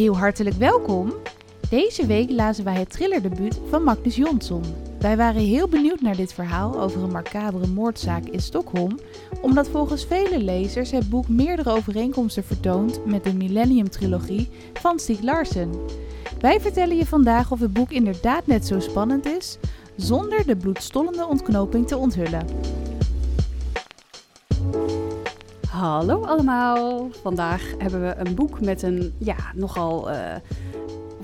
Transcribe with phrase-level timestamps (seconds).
[0.00, 1.12] Heel hartelijk welkom.
[1.70, 4.62] Deze week lazen wij het thrillerdebuut van Magnus Jonsson.
[4.98, 8.98] Wij waren heel benieuwd naar dit verhaal over een macabere moordzaak in Stockholm,
[9.42, 15.72] omdat volgens vele lezers het boek meerdere overeenkomsten vertoont met de Millennium-trilogie van Stieg Larsson.
[16.38, 19.58] Wij vertellen je vandaag of het boek inderdaad net zo spannend is,
[19.96, 22.46] zonder de bloedstollende ontknoping te onthullen.
[25.80, 27.08] Hallo allemaal.
[27.22, 30.36] Vandaag hebben we een boek met een, ja, nogal, eh,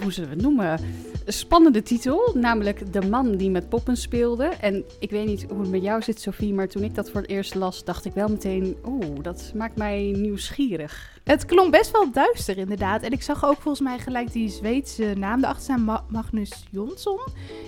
[0.03, 0.81] hoe zullen we het noemen?
[1.27, 4.45] Spannende titel, namelijk De man die met poppen speelde.
[4.45, 7.21] En ik weet niet hoe het met jou zit, Sophie, maar toen ik dat voor
[7.21, 11.16] het eerst las, dacht ik wel meteen, oeh, dat maakt mij nieuwsgierig.
[11.27, 13.03] Het klonk best wel duister inderdaad.
[13.03, 17.19] En ik zag ook volgens mij gelijk die Zweedse naam erachter staan, Ma- Magnus Jonsson.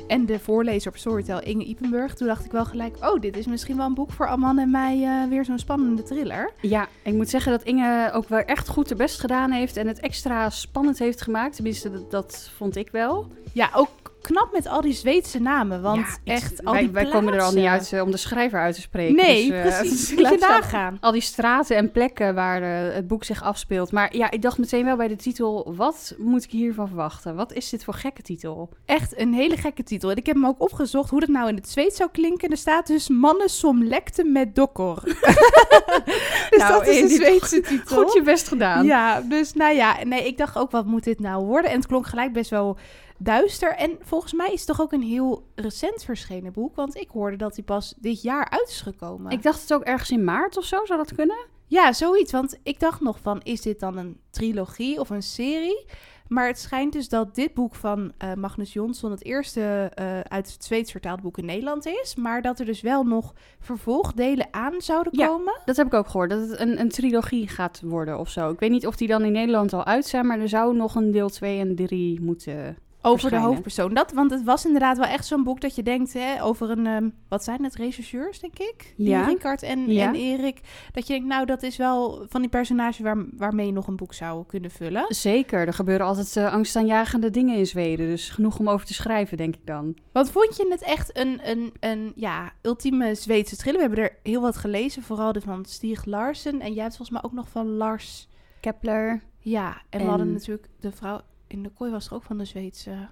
[0.06, 2.14] En de voorlezer op Storytel, Inge Ipenburg.
[2.14, 4.70] Toen dacht ik wel gelijk, oh, dit is misschien wel een boek voor Aman en
[4.70, 6.51] mij eh, weer zo'n spannende thriller.
[6.61, 9.86] Ja, ik moet zeggen dat Inge ook wel echt goed haar best gedaan heeft en
[9.86, 11.55] het extra spannend heeft gemaakt.
[11.55, 13.27] Tenminste, dat, dat vond ik wel.
[13.53, 13.89] Ja, ook
[14.20, 15.83] knap met al die Zweedse namen.
[15.83, 18.16] Want Ja, echt, al wij, die wij komen er al niet uit eh, om de
[18.16, 19.16] schrijver uit te spreken.
[19.16, 20.11] Nee, dus, eh, precies.
[20.14, 20.61] Moet je staan.
[20.61, 20.98] nagaan.
[21.00, 23.92] al die straten en plekken waar eh, het boek zich afspeelt.
[23.92, 27.34] Maar ja, ik dacht meteen wel bij de titel, wat moet ik hiervan verwachten?
[27.34, 28.69] Wat is dit voor gekke titel?
[28.84, 30.11] Echt een hele gekke titel.
[30.11, 32.50] En ik heb hem ook opgezocht hoe dat nou in het Zweeds zou klinken.
[32.50, 35.02] Er staat dus mannen som lekte met dokkor.
[36.50, 38.02] dus Nou, dat is Edith, Zweedse titel.
[38.02, 38.84] Goed je best gedaan.
[38.84, 41.70] Ja, dus nou ja, nee, ik dacht ook, wat moet dit nou worden?
[41.70, 42.78] En het klonk gelijk best wel
[43.19, 43.74] duister.
[43.74, 46.77] En volgens mij is het toch ook een heel recent verschenen boek.
[46.77, 49.33] Want ik hoorde dat hij pas dit jaar uit is gekomen.
[49.33, 51.36] Ik dacht het ook ergens in maart of zo, zou dat kunnen?
[51.66, 52.33] Ja, zoiets.
[52.33, 55.84] Want ik dacht nog van, is dit dan een trilogie of een serie?
[56.28, 60.52] Maar het schijnt dus dat dit boek van eh, Magnus Jonsson het eerste eh, uit
[60.52, 62.14] het Zweeds vertaald boek in Nederland is.
[62.17, 65.27] Maar dat er dus wel nog vervolgdelen aan zouden Ja.
[65.27, 65.61] komen.
[65.64, 68.51] Dat heb ik ook gehoord, dat het een, een trilogie gaat worden of zo.
[68.51, 70.95] Ik weet niet of die dan in Nederland al uit zijn, maar er zou nog
[70.95, 72.77] een deel 2 en 3 moeten...
[73.08, 73.95] Over de hoofdpersoon.
[73.95, 76.86] Dat, want het was inderdaad wel echt zo'n boek dat je denkt hè, over een,
[76.86, 78.95] ehm, wat zijn het, regisseurs, denk ik?
[78.96, 79.24] Ja.
[79.24, 80.07] Ricard en, Ja.
[80.08, 80.61] en Erik.
[80.92, 83.96] Dat je denkt, nou, dat is wel van die personages waar, waarmee je nog een
[83.96, 85.05] boek zou kunnen vullen.
[85.08, 89.36] Zeker, er gebeuren altijd uh, angstaanjagende dingen in Zweden, dus genoeg om over te schrijven,
[89.36, 89.96] denk ik dan.
[90.13, 93.80] Wat vond je het echt een, een, een ja, ultieme Zweedse thriller?
[93.80, 96.61] We hebben er heel wat gelezen, vooral de van Stieg Larsen.
[96.61, 98.29] En jij hebt volgens mij ook nog van Lars.
[98.61, 102.23] Kepler, Ja, en, we En- hadden natuurlijk de vrouw in de kooi was er ook
[102.23, 103.09] van de Zweedse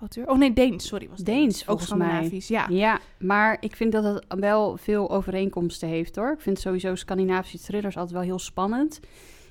[0.00, 0.28] auteur.
[0.28, 1.08] Oh nee, Deens, sorry.
[1.08, 2.08] Was Deens, ook volgens mij.
[2.08, 2.66] Scandinavisch, ja.
[2.68, 6.32] Ja, maar ik vind dat het wel veel overeenkomsten heeft hoor.
[6.32, 9.00] Ik vind sowieso Scandinavische thrillers altijd wel heel spannend.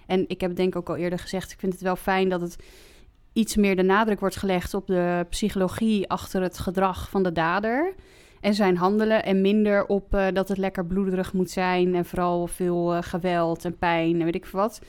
[0.05, 2.29] En ik heb het denk ik ook al eerder gezegd, ik vind het wel fijn
[2.29, 2.55] dat het
[3.33, 7.93] iets meer de nadruk wordt gelegd op de psychologie achter het gedrag van de dader.
[8.41, 12.47] En zijn handelen en minder op eh, dat het lekker bloederig moet zijn en vooral
[12.47, 14.81] veel eh, geweld en pijn en weet ik veel wat.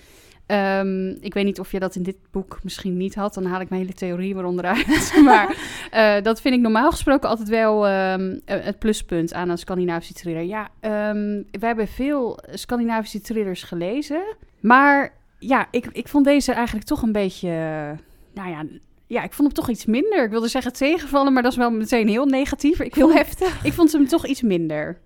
[0.49, 3.35] Ehm, ik weet niet of je dat in dit boek misschien niet had.
[3.35, 5.13] Dan haal ik mijn hele theorie weer onderuit.
[5.25, 5.57] maar
[5.91, 10.15] eh, dat vind ik normaal gesproken altijd wel ehm, eh, het pluspunt aan een Scandinavische
[10.15, 10.43] thriller.
[10.43, 14.23] Ja, ehm we hebben veel Scandinavische thrillers gelezen.
[14.61, 17.49] Maar ja, ik, ik vond deze eigenlijk toch een beetje...
[18.35, 18.65] nou ja,
[19.07, 20.25] ja, ik vond hem toch iets minder.
[20.25, 22.81] Ik wilde zeggen tegenvallen, maar dat is wel meteen heel negatief.
[22.81, 23.65] Ik vond, heftig.
[23.65, 24.99] ik vond hem toch iets minder.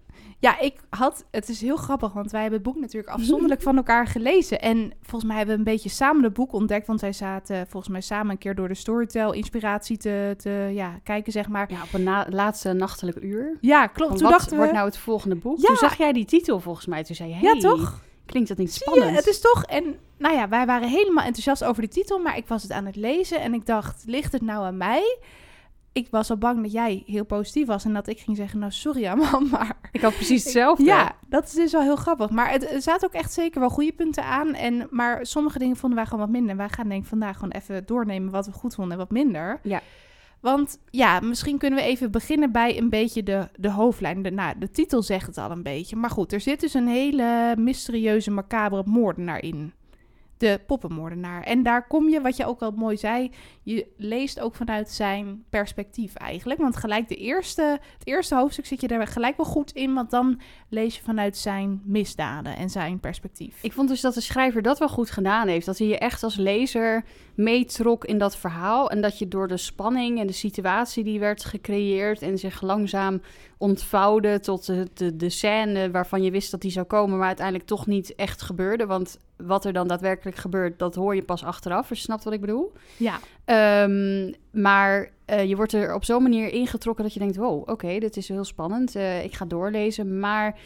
[0.42, 3.76] Ja, ik had, het is heel grappig, want wij hebben het boek natuurlijk afzonderlijk van
[3.76, 4.60] elkaar gelezen.
[4.60, 7.92] En volgens mij hebben we een beetje samen het boek ontdekt, want wij zaten volgens
[7.92, 11.70] mij samen een keer door de Storytel inspiratie te, te ja, kijken, zeg maar.
[11.70, 13.58] Ja, op een na- laatste nachtelijk uur.
[13.60, 14.10] Ja, klopt.
[14.10, 15.58] Van Toen wat dachten we, wordt nou het volgende boek?
[15.58, 15.66] Ja.
[15.66, 17.04] Toen zag jij die titel volgens mij.
[17.04, 18.00] Toen zei je, hey, ja toch?
[18.26, 19.16] klinkt dat niet Zie je, spannend?
[19.18, 22.46] het is toch, en nou ja, wij waren helemaal enthousiast over de titel, maar ik
[22.48, 25.18] was het aan het lezen en ik dacht, ligt het nou aan mij?
[25.92, 28.72] Ik was al bang dat jij heel positief was en dat ik ging zeggen, nou
[28.72, 29.78] sorry man, maar...
[29.92, 30.84] Ik had precies hetzelfde.
[30.84, 32.30] Ja, dat is dus wel heel grappig.
[32.30, 34.54] Maar het, er zaten ook echt zeker wel goede punten aan.
[34.54, 36.50] En, maar sommige dingen vonden wij gewoon wat minder.
[36.50, 39.10] En wij gaan denk ik vandaag gewoon even doornemen wat we goed vonden en wat
[39.10, 39.60] minder.
[39.62, 39.80] Ja.
[40.40, 44.22] Want ja, misschien kunnen we even beginnen bij een beetje de, de hoofdlijn.
[44.22, 45.96] De, nou, de titel zegt het al een beetje.
[45.96, 49.72] Maar goed, er zit dus een hele mysterieuze, macabere moordenaar in.
[50.42, 51.42] De poppenmoordenaar.
[51.42, 53.30] En daar kom je, wat je ook al mooi zei,
[53.62, 56.60] je leest ook vanuit zijn perspectief eigenlijk.
[56.60, 60.10] Want gelijk de eerste, het eerste hoofdstuk zit je daar gelijk wel goed in, want
[60.10, 63.62] dan lees je vanuit zijn misdaden en zijn perspectief.
[63.62, 65.66] Ik vond dus dat de schrijver dat wel goed gedaan heeft.
[65.66, 67.04] Dat hij je echt als lezer
[67.42, 68.90] meetrok in dat verhaal.
[68.90, 72.22] En dat je door de spanning en de situatie die werd gecreëerd...
[72.22, 73.20] en zich langzaam
[73.58, 77.18] ontvouwde tot de, de, de scène waarvan je wist dat die zou komen...
[77.18, 78.86] maar uiteindelijk toch niet echt gebeurde.
[78.86, 81.88] Want wat er dan daadwerkelijk gebeurt, dat hoor je pas achteraf.
[81.88, 82.72] Je snapt wat ik bedoel.
[82.96, 87.68] Ja, Ehm, maar eh, je wordt er op zo'n manier ingetrokken dat je denkt: wow,
[87.68, 88.96] oké, dit is heel spannend.
[88.96, 90.18] eh, ik ga doorlezen.
[90.18, 90.58] Maar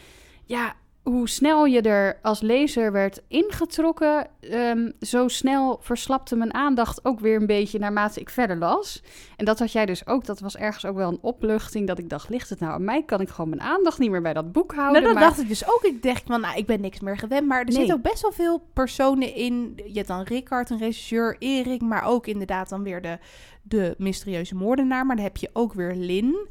[0.45, 0.75] ja,
[1.09, 7.19] hoe snel je er als lezer werd ingetrokken, ehm, zo snel verslapte mijn aandacht ook
[7.19, 9.03] weer een beetje naarmate ik verder las.
[9.35, 10.25] En dat had jij dus ook.
[10.25, 11.87] Dat was ergens ook wel een opluchting.
[11.87, 13.03] Dat ik dacht, ligt het nou aan mij?
[13.03, 15.01] Kan ik gewoon mijn aandacht niet meer bij dat boek houden?
[15.01, 15.83] Nou, dat Maar- dacht ik dus ook.
[15.83, 17.47] Ik dacht van, nou, ik ben niks meer gewend.
[17.47, 17.75] Maar er Nee.
[17.75, 19.73] zitten ook best wel veel personen in.
[19.85, 23.17] Je hebt dan Rickard, een regisseur, Erik, maar ook inderdaad dan weer de,
[23.63, 25.05] de mysterieuze moordenaar.
[25.05, 26.47] Maar dan heb je ook weer Lin.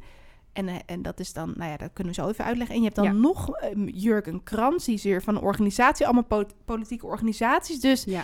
[0.57, 2.75] En, eh, en dat is dan, nou ja, dat kunnen we zo even uitleggen.
[2.75, 3.19] En je hebt dan Ja.
[3.21, 7.79] nog ehm, Jurgen Krans, die is weer van een organisatie, allemaal po- politieke organisaties.
[7.79, 8.23] Dus Ja.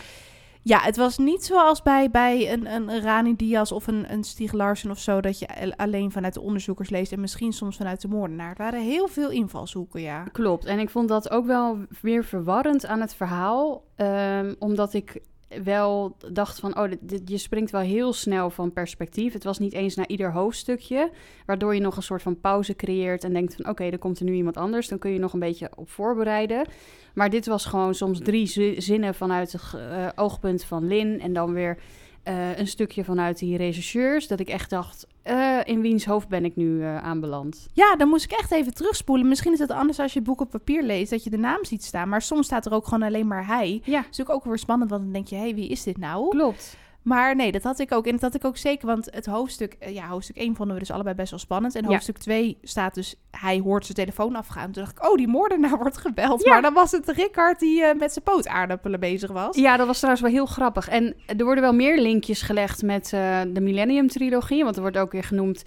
[0.61, 4.51] ja, het was niet zoals bij, bij een, een Rani Diaz of een, een Stieg
[4.51, 8.01] Larsson of zo, dat je al- alleen vanuit de onderzoekers leest en misschien soms vanuit
[8.01, 8.49] de moordenaar.
[8.49, 10.23] Het waren heel veel invalshoeken, ja.
[10.23, 10.65] Klopt.
[10.65, 13.83] En ik vond dat ook wel weer verwarrend aan het verhaal.
[13.95, 15.21] ehm, omdat ik
[15.63, 19.33] wel dacht van, oh, dit, je springt wel heel snel van perspectief.
[19.33, 21.11] Het was niet eens naar ieder hoofdstukje,
[21.45, 24.25] waardoor je nog een soort van pauze creëert en denkt van, oké, er komt er
[24.25, 24.87] nu iemand anders.
[24.87, 26.67] Dan kun je nog een beetje op voorbereiden.
[27.13, 31.33] Maar dit was gewoon soms drie zi- zinnen vanuit het eh, oogpunt van Lin en
[31.33, 31.77] dan weer
[32.23, 34.27] eh, een stukje vanuit die regisseurs.
[34.27, 37.67] Dat ik echt dacht, eh, in wiens hoofd ben ik nu eh, aanbeland?
[37.73, 39.27] Ja, dan moest ik echt even terugspoelen.
[39.27, 41.65] Misschien is het anders als je het boek op papier leest, dat je de naam
[41.65, 42.09] ziet staan.
[42.09, 43.71] Maar soms staat er ook gewoon alleen maar hij.
[43.71, 45.83] Ja, Dat is natuurlijk ook weer spannend, want dan denk je, hé, hey, wie is
[45.83, 46.29] dit nou?
[46.29, 46.77] klopt.
[47.03, 48.05] Maar nee, dat had ik ook.
[48.05, 50.81] En dat had ik ook zeker, want het hoofdstuk, eh, ja, hoofdstuk 1 vonden we
[50.81, 51.75] dus allebei best wel spannend.
[51.75, 51.89] En Ja.
[51.89, 54.71] hoofdstuk 2 staat dus, hij hoort zijn telefoon afgaan.
[54.71, 56.43] Toen dacht ik, oh, die moordenaar wordt gebeld.
[56.43, 56.51] Ja.
[56.51, 59.55] Maar dan was het Rickard die eh, met zijn pootaardappelen bezig was.
[59.55, 60.87] Ja, dat was trouwens wel heel grappig.
[60.87, 64.63] En er worden wel meer linkjes gelegd met eh, de Millennium Trilogie.
[64.63, 65.63] Want er wordt ook weer genoemd,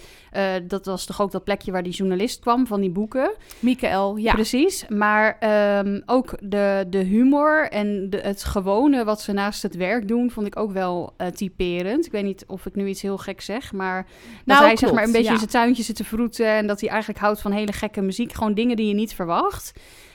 [0.66, 3.34] dat was toch ook dat plekje waar die journalist kwam van die boeken.
[3.58, 4.32] Michael, ja.
[4.32, 4.88] Precies.
[4.88, 10.08] Maar ehm, ook de, de humor en de, het gewone wat ze naast het werk
[10.08, 12.06] doen, vond ik ook wel eh, typerend.
[12.06, 14.92] Ik weet niet of ik nu iets heel gek zeg, maar dat Nou, hij zeg
[14.92, 15.32] maar een beetje ja.
[15.32, 18.32] in zijn tuintje zit te vroeten en dat hij eigenlijk houdt van hele gekke muziek.
[18.32, 19.72] Gewoon dingen die je niet verwacht.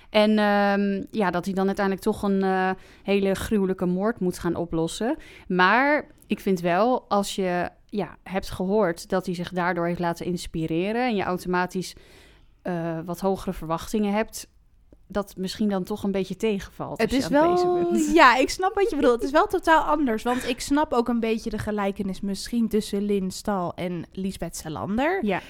[0.10, 2.70] En ehm, ja, dat hij dan uiteindelijk toch een eh,
[3.04, 5.18] hele gruwelijke moord moet gaan oplossen.
[5.48, 10.26] Maar ik vind wel, als je ja, hebt gehoord dat hij zich daardoor heeft laten
[10.26, 11.08] inspireren...
[11.08, 11.96] en je automatisch
[12.62, 14.48] eh, wat hogere verwachtingen hebt...
[15.12, 17.02] dat misschien dan toch een beetje tegenvalt.
[17.02, 17.78] Het is wel,
[18.14, 19.16] ja, ik snap wat je bedoelt.
[19.16, 23.02] Het is wel totaal anders, want ik snap ook een beetje de gelijkenis misschien tussen
[23.02, 25.26] Lynn Stal en Lisbeth Salander.
[25.26, 25.42] Ja,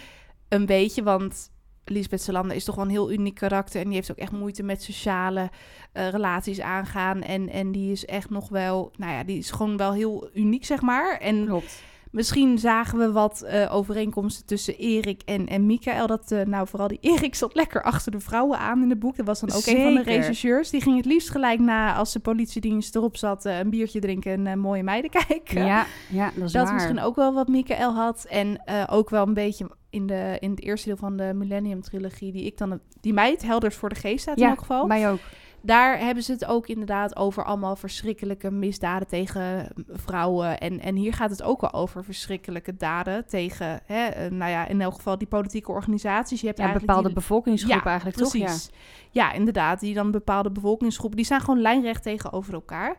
[0.50, 1.52] Een beetje, want
[1.86, 4.64] Lisbeth Salander is toch wel een heel uniek karakter en die heeft ook echt moeite
[4.64, 5.50] met sociale
[5.92, 9.78] eh, relaties aangaan en, en die is echt nog wel, nou ja, die is gewoon
[9.78, 11.18] wel heel uniek, zeg maar.
[11.18, 11.84] En klopt.
[12.12, 16.08] Misschien zagen we wat eh, overeenkomsten tussen Erik en, en Michael.
[16.08, 19.16] Dat, eh, nou, vooral die Erik zat lekker achter de vrouwen aan in het boek.
[19.16, 20.20] Dat was dan ook een van de Zeker.
[20.20, 20.70] regisseurs.
[20.70, 24.48] Die ging het liefst gelijk na, als de politiedienst erop zat, eh, een biertje drinken
[24.48, 25.66] en mooie meiden kijken.
[25.66, 26.74] Ja, ja, dat is dat is waar.
[26.74, 28.26] misschien ook wel wat Michael had.
[28.30, 32.46] En ook wel een beetje in, de, in het eerste deel van de Millennium-trilogie, die
[32.46, 34.88] ik dan, die mij het helders voor de geest staat in ja, elk geval.
[34.88, 35.20] mij ook.
[35.64, 40.60] Daar hebben ze het ook inderdaad over allemaal verschrikkelijke misdaden tegen vrouwen.
[40.60, 44.68] En, en hier gaat het ook wel over verschrikkelijke daden tegen, hè, eh, nou ja,
[44.68, 46.40] in elk geval die politieke organisaties.
[46.42, 48.34] Je hebt Ja, eigenlijk bepaalde die- bevolkingsgroep Ja, eigenlijk toch?
[48.34, 48.44] Ja.
[48.46, 48.70] precies.
[49.12, 49.32] Ja.
[49.32, 49.80] inderdaad.
[49.80, 52.96] Die dan bepaalde bevolkingsgroepen, die staan gewoon lijnrecht tegenover elkaar.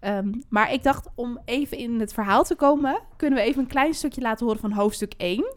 [0.00, 3.68] Ehm, maar ik dacht, om even in het verhaal te komen, kunnen we even een
[3.68, 5.54] klein stukje laten horen van hoofdstuk 1.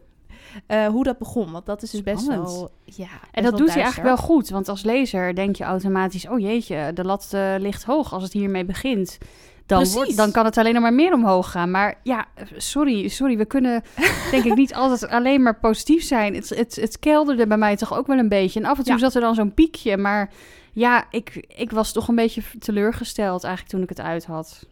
[0.66, 2.48] Eh, hoe dat begon, want dat is dus best Spannend.
[2.50, 2.70] wel...
[2.84, 3.82] Ja, best En dat doet hij duister.
[3.82, 7.84] eigenlijk wel goed, want als lezer denk je automatisch: oh jeetje, de lat eh, ligt
[7.84, 9.18] hoog als het hiermee begint.
[9.66, 11.70] Dan, wordt, dan kan het alleen nog maar meer omhoog gaan.
[11.70, 12.26] Maar ja,
[12.56, 13.82] sorry, sorry, we kunnen
[14.30, 16.34] denk ik niet altijd alleen maar positief zijn.
[16.34, 18.60] Het, het, het kelderde bij mij toch ook wel een beetje.
[18.60, 18.98] En af en toe Ja.
[18.98, 20.30] zat er dan zo'n piekje, maar
[20.72, 24.66] ja, ik, ik was toch een beetje teleurgesteld eigenlijk toen ik het uit had.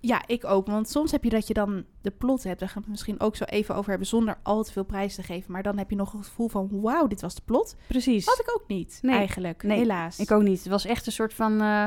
[0.00, 0.66] Ja, ik ook.
[0.66, 2.58] Want soms heb je dat je dan de plot hebt.
[2.60, 4.08] Daar gaan we het misschien ook zo even over hebben.
[4.08, 5.52] Zonder al te veel prijs te geven.
[5.52, 6.68] Maar dan heb je nog het gevoel van...
[6.70, 7.76] Wauw, dit was de plot.
[7.86, 8.26] Precies.
[8.26, 9.16] Had ik ook niet, Nee.
[9.16, 9.62] eigenlijk.
[9.62, 10.18] Nee, Helaas.
[10.18, 10.58] Ik ook niet.
[10.58, 11.84] Het was echt een soort van eh,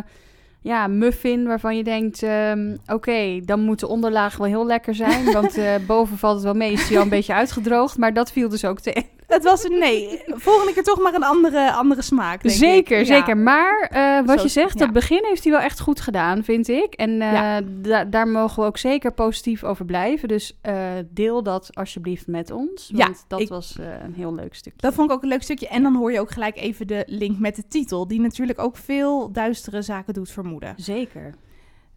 [0.61, 2.23] ja, muffin waarvan je denkt...
[2.23, 5.31] ehm, oké, dan moet de onderlaag wel heel lekker zijn.
[5.31, 7.97] Want eh, boven valt het wel mee, is die al een beetje uitgedroogd.
[7.97, 9.05] Maar dat viel dus ook tegen.
[9.33, 10.21] Het was een nee.
[10.25, 13.05] Volgende keer toch maar een andere, andere smaak, denk Zeker, ik.
[13.05, 13.15] Ja.
[13.15, 13.37] zeker.
[13.37, 14.85] Maar eh, wat Zo- je zegt, ja.
[14.85, 16.93] dat begin heeft hij wel echt goed gedaan, vind ik.
[16.93, 17.61] En eh, Ja.
[17.81, 20.27] da- daar mogen we ook zeker positief over blijven.
[20.27, 20.75] Dus eh,
[21.09, 22.89] deel dat alsjeblieft met ons.
[22.93, 24.79] Ja, Want dat ik- was een heel leuk stukje.
[24.81, 25.67] Dat vond ik ook een leuk stukje.
[25.67, 28.07] En dan hoor je ook gelijk even de link met de titel.
[28.07, 30.73] Die natuurlijk ook veel duistere zaken doet vermoeden.
[30.77, 31.33] Zeker.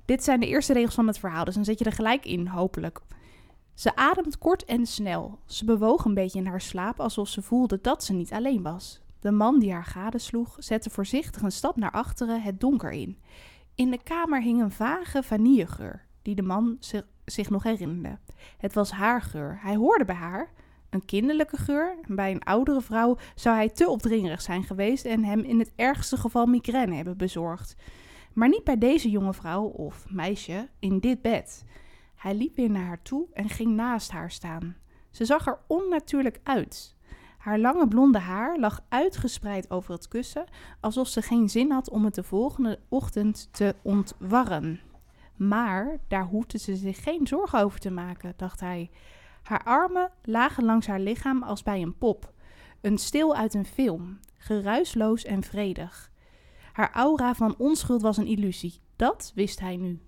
[0.05, 1.45] Dit zijn de eerste regels van het verhaal.
[1.45, 3.01] Dus dan zet je er gelijk in, hopelijk.
[3.77, 5.39] Ze ademt kort en snel.
[5.47, 9.01] Ze bewoog een beetje in haar slaap alsof ze voelde dat ze niet alleen was.
[9.21, 13.19] De man die haar gadesloeg zette voorzichtig een stap naar achteren het donker in.
[13.75, 16.77] In de kamer hing een vage vanillegeur die de man
[17.25, 18.19] zich, nog herinnerde.
[18.59, 19.59] Het was haar geur.
[19.63, 20.53] Hij hoorde bij haar.
[20.91, 21.97] een kinderlijke geur.
[22.07, 26.17] Bij een oudere vrouw zou hij te opdringerig zijn geweest en hem in het ergste
[26.17, 27.77] geval migraine hebben bezorgd.
[28.33, 31.65] Maar niet bij deze jonge vrouw of meisje in dit bed.
[32.17, 34.77] Hij liep weer naar haar toe en ging naast haar staan.
[35.11, 36.97] Ze zag er onnatuurlijk uit.
[37.39, 40.45] Haar lange blonde haar lag uitgespreid over het kussen,
[40.81, 44.81] alsof ze geen zin had om het de volgende ochtend te ontwarren.
[45.37, 48.91] Maar daar hoefde ze zich geen zorgen over te maken, dacht hij.
[49.43, 52.33] Haar armen lagen langs haar lichaam als bij een pop,
[52.81, 56.11] een stil uit een film, geruisloos en vredig.
[56.73, 60.01] Haar aura van onschuld was een illusie, dat wist hij nu.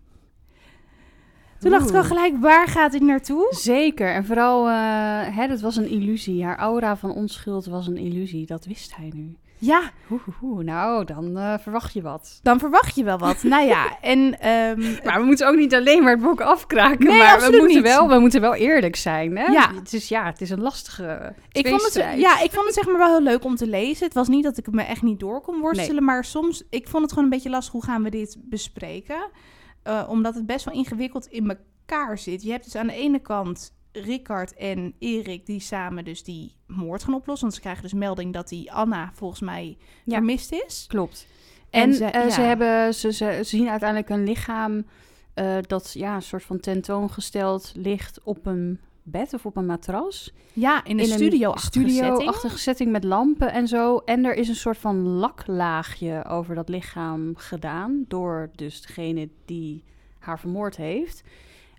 [1.60, 2.08] Toen dacht ik al Oeh.
[2.08, 3.46] gelijk, waar gaat dit naartoe?
[3.50, 4.14] Zeker.
[4.14, 6.44] En vooral, eh hè, dat was een illusie.
[6.44, 8.46] Haar aura van onschuld was een illusie.
[8.46, 9.36] Dat wist hij nu.
[9.60, 9.90] Ja,
[10.42, 12.40] Oeh, nou, dan eh, verwacht je wat.
[12.42, 13.42] dan verwacht je wel wat.
[13.42, 17.06] nou ja, en ehm, Maar we moeten ook niet alleen maar het boek afkraken.
[17.06, 17.82] Nee, maar we moeten, niet.
[17.82, 19.36] wel, we moeten wel eerlijk zijn.
[19.36, 19.46] Hè?
[19.46, 19.74] Ja.
[19.74, 22.86] Het is, ja, het is een lastige ik vond, het, ja, ik vond het zeg
[22.86, 24.04] maar wel heel leuk om te lezen.
[24.04, 27.02] Het was niet dat ik me echt niet door kon worstelen, maar soms, ik vond
[27.02, 27.72] het gewoon een beetje lastig.
[27.72, 29.30] Hoe gaan we dit bespreken?
[29.88, 31.48] Eh, omdat het best wel ingewikkeld in
[31.86, 32.42] elkaar zit.
[32.42, 37.04] Je hebt dus aan de ene kant Rickard en Erik die samen dus die moord
[37.04, 37.42] gaan oplossen.
[37.42, 40.14] Want ze krijgen dus melding dat die Anna volgens mij Ja.
[40.14, 40.84] vermist is.
[40.88, 41.26] Klopt.
[41.70, 44.84] En En, ze- eh, ze, hebben, ze, ze zien uiteindelijk een lichaam
[45.34, 48.80] eh, dat ja, een soort van tentoongesteld ligt op een
[49.10, 50.32] bed of op een matras.
[50.52, 51.04] Ja, in een
[51.58, 52.90] studio-achtige setting.
[52.92, 53.98] met lampen en zo.
[53.98, 59.84] En er is een soort van laklaagje over dat lichaam gedaan door dus degene die
[60.18, 61.22] haar vermoord heeft.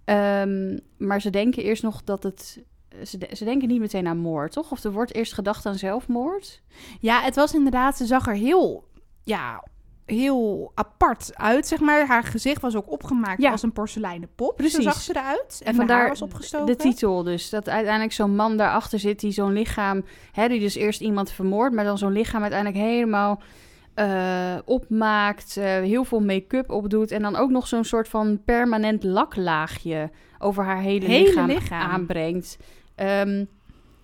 [0.05, 2.63] Ehm, maar ze denken eerst nog dat het...
[3.03, 4.71] Ze, de- ze denken niet meteen aan moord, toch?
[4.71, 6.61] Of er wordt eerst gedacht aan zelfmoord?
[6.99, 8.87] Ja, het was inderdaad, ze zag er heel,
[9.23, 9.63] ja,
[10.09, 12.07] heel apart uit, zeg maar.
[12.07, 13.51] Haar gezicht was ook opgemaakt Ja.
[13.51, 14.55] als een porseleinen pop.
[14.57, 14.75] Precies.
[14.75, 15.59] Zo zag ze eruit.
[15.63, 16.65] En, En vandaar vandaar was opgestoken.
[16.67, 17.49] De titel dus.
[17.49, 20.03] Dat uiteindelijk zo'n man daarachter zit die zo'n lichaam...
[20.31, 21.75] Hè, die dus eerst iemand vermoordt...
[21.75, 23.41] maar dan zo'n lichaam uiteindelijk helemaal
[23.93, 25.57] eh, opmaakt...
[25.57, 27.11] eh, heel veel make-up opdoet...
[27.11, 30.09] en dan ook nog zo'n soort van permanent laklaagje...
[30.39, 31.91] over haar hele, Hele lichaam, lichaam.
[31.91, 32.57] aanbrengt.
[32.95, 33.45] Ehm,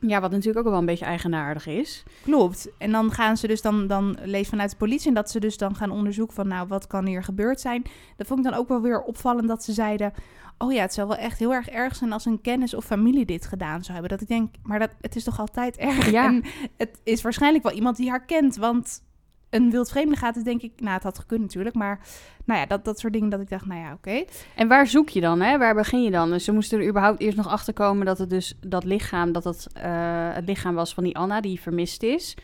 [0.08, 2.04] ja, wat natuurlijk ook wel een beetje eigenaardig is.
[2.24, 2.70] Klopt.
[2.78, 5.58] En dan gaan ze dus dan, dan lees vanuit de politie en dat ze dus
[5.58, 7.84] dan gaan onderzoeken van, nou, wat kan hier gebeurd zijn?
[8.18, 10.14] Dat vond ik dan ook wel weer opvallend dat ze zeiden,
[10.58, 13.26] oh ja, het zou wel echt heel erg erg zijn als een kennis of familie
[13.26, 14.10] dit gedaan zou hebben.
[14.10, 16.12] Dat ik denk, maar dat, het is toch altijd erg?
[16.12, 16.26] Ja.
[16.26, 16.44] En
[16.78, 19.04] het is waarschijnlijk wel iemand die haar kent, want
[19.50, 22.00] een wildvreemde gaat, is denk ik, nou, het had gekund natuurlijk, maar
[22.46, 24.24] nou ja, dat, dat soort dingen dat ik dacht, nou ja, oké.
[24.56, 25.42] En waar zoek je dan?
[25.42, 25.58] Hè?
[25.58, 26.30] Waar begin je dan?
[26.30, 29.44] Dus ze moesten er überhaupt eerst nog achter komen dat het dus dat lichaam, dat
[29.44, 32.36] het eh, het lichaam was van die Anna die vermist is.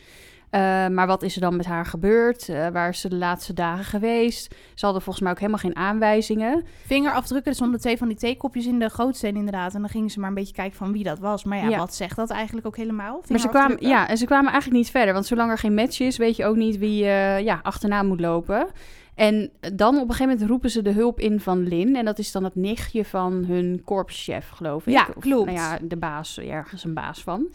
[0.52, 2.48] Eh, maar wat is er dan met haar gebeurd?
[2.48, 4.54] Eh, waar is ze de laatste dagen geweest?
[4.74, 6.64] Ze hadden volgens mij ook helemaal geen aanwijzingen.
[6.86, 9.74] Vingerafdrukken, er stonden twee van die theekopjes in de gootsteen inderdaad.
[9.74, 11.44] En dan gingen ze maar een beetje kijken van wie dat was.
[11.44, 11.78] Maar ja, Ja.
[11.78, 13.22] wat zegt dat eigenlijk ook helemaal?
[13.28, 15.14] Maar ze kwamen, ja, en ze kwamen eigenlijk niet verder.
[15.14, 18.20] Want zolang er geen match is, weet je ook niet wie eh, ja, achterna moet
[18.20, 18.66] lopen.
[19.14, 21.96] En dan op een gegeven moment roepen ze de hulp in van Lin.
[21.96, 24.92] En dat is dan het nichtje van hun korpschef, geloof ik.
[24.92, 25.46] Ja, Of, klopt.
[25.46, 27.46] Nou ja, de baas, ergens een baas van.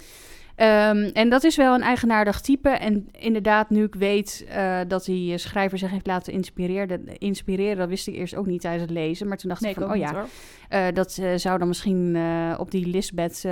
[0.57, 2.69] Ehm, en dat is wel een eigenaardig type.
[2.69, 7.77] En inderdaad, nu ik weet eh, dat die eh, schrijver zich heeft laten inspireren, inspireren,
[7.77, 9.27] dat wist ik eerst ook niet tijdens het lezen.
[9.27, 10.25] Maar toen dacht Nee, ik van, oh ja,
[10.69, 12.17] eh, dat zou dan misschien
[12.57, 13.45] op die Lisbeth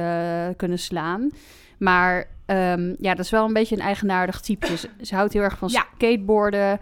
[0.55, 1.29] kunnen slaan.
[1.77, 4.77] Maar ehm, ja, dat is wel een beetje een eigenaardig type.
[4.77, 5.85] Ze, ze houdt heel erg van Ja.
[5.95, 6.79] skateboarden.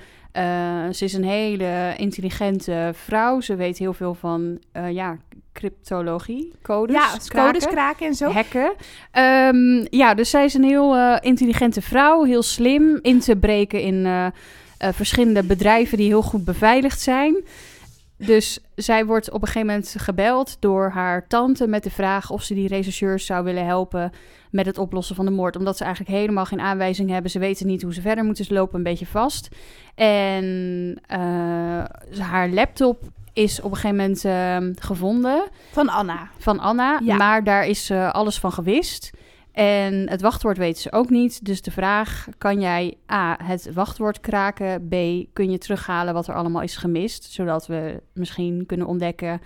[0.92, 3.39] Ze is een hele intelligente vrouw.
[3.42, 4.60] Ze weet heel veel van
[4.92, 5.18] ja,
[5.54, 8.30] cryptologie, codes, ja, kraken, codes kraken en zo.
[8.30, 8.74] hacken.
[9.12, 12.24] Ehm, ja, dus zij is een heel eh, intelligente vrouw.
[12.24, 17.36] Heel slim in te breken in eh, eh, verschillende bedrijven die heel goed beveiligd zijn.
[18.18, 22.44] Dus zij wordt op een gegeven moment gebeld door haar tante met de vraag of
[22.44, 24.12] ze die rechercheurs zou willen helpen
[24.52, 25.56] met het oplossen van de moord.
[25.56, 27.32] Omdat ze eigenlijk helemaal geen aanwijzing hebben.
[27.32, 28.46] Ze weten niet hoe ze verder moeten.
[28.46, 29.50] Ze lopen een beetje vast.
[29.96, 31.00] En
[32.18, 36.30] haar laptop is op een gegeven moment ehm, gevonden Van Anna.
[36.38, 37.00] van Anna.
[37.04, 37.16] Ja.
[37.16, 39.12] Maar daar is eh, alles van gewist.
[39.52, 41.46] En het wachtwoord weten ze ook niet.
[41.46, 44.88] Dus de vraag, kan jij A, het wachtwoord kraken?
[44.88, 44.94] B,
[45.34, 47.32] kun je terughalen wat er allemaal is gemist?
[47.32, 49.42] Zodat we misschien kunnen ontdekken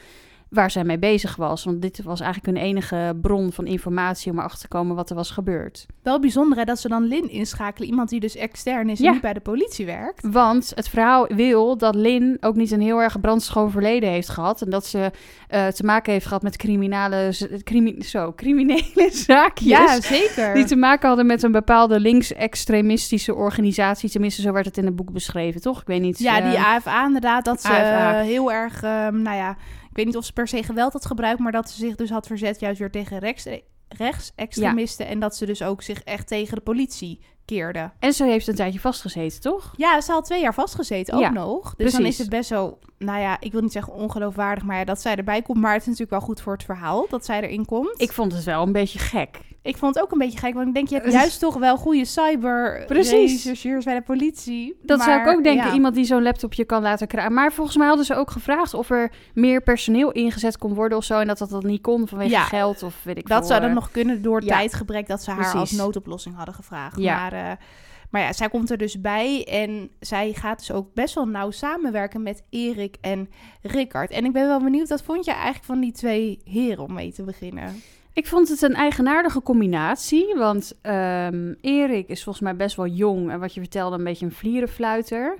[0.50, 1.64] waar zij mee bezig was.
[1.64, 5.16] Want dit was eigenlijk hun enige bron van informatie om erachter te komen wat er
[5.16, 5.86] was gebeurd.
[6.04, 7.90] Wel bijzonder hè, dat ze dan Lin inschakelen.
[7.90, 9.12] Iemand die dus extern is en Ja.
[9.12, 10.28] niet bij de politie werkt.
[10.32, 14.62] Want het verhaal wil dat Lin ook niet een heel erg brandschoon verleden heeft gehad.
[14.62, 15.12] En dat ze
[15.48, 19.68] eh, te maken heeft gehad met criminele, z- crimi zo, criminele zaakjes.
[19.68, 20.54] Ja, zeker.
[20.54, 24.10] Die te maken hadden met een bepaalde linksextremistische organisatie.
[24.10, 25.82] Tenminste, zo werd het in het boek beschreven, toch?
[25.82, 26.20] Ik weet niet.
[26.20, 27.46] Ja, die eh, AFA inderdaad.
[27.46, 28.20] Dat ze AFA.
[28.20, 29.58] eh, heel erg, ehm, nou ja,
[29.98, 32.28] weet niet of ze per se geweld had gebruikt, maar dat ze zich dus had
[32.28, 33.48] verzet juist weer tegen rechts,
[33.88, 35.08] rechtsextremisten.
[35.08, 37.92] En dat ze dus ook zich echt tegen de politie keerde.
[38.00, 39.74] En ze heeft een tijdje vastgezeten, toch?
[39.78, 41.76] Ja, ze had twee jaar vastgezeten ook Ja, nog.
[41.76, 44.84] Dus dan is het best wel, nou ja, ik wil niet zeggen ongeloofwaardig, maar ja,
[44.84, 45.58] dat zij erbij komt.
[45.58, 48.02] Maar het is natuurlijk wel goed voor het verhaal dat zij erin komt.
[48.02, 49.40] Ik vond het wel een beetje gek.
[49.62, 51.78] Ik vond het ook een beetje gek, want ik denk, je hebt juist toch wel
[51.78, 54.80] goede cyber rechercheurs bij de politie.
[54.84, 55.74] Dat zou ik ook denken, ja.
[55.74, 57.34] iemand die zo'n laptopje kan laten krijgen.
[57.34, 61.04] Maar volgens mij hadden ze ook gevraagd of er meer personeel ingezet kon worden of
[61.04, 61.20] zo.
[61.20, 63.48] En dat dat, dat niet kon vanwege Ja, geld of weet ik Dat veel.
[63.48, 63.76] zou dan eh.
[63.76, 66.98] nog kunnen door tijdgebrek dat ze haar als noodoplossing hadden gevraagd.
[66.98, 67.16] Ja.
[67.20, 67.52] Maar, eh,
[68.10, 71.52] maar ja, zij komt er dus bij en zij gaat dus ook best wel nauw
[71.52, 73.30] samenwerken met Erik en
[73.62, 74.12] Rickard.
[74.12, 77.12] En ik ben wel benieuwd, wat vond je eigenlijk van die twee heren om mee
[77.12, 77.82] te beginnen?
[78.14, 83.32] Ik vond het een eigenaardige combinatie, want ehm, Erik is volgens mij best wel jong
[83.32, 85.38] en wat je vertelde een beetje een vlierenfluiter.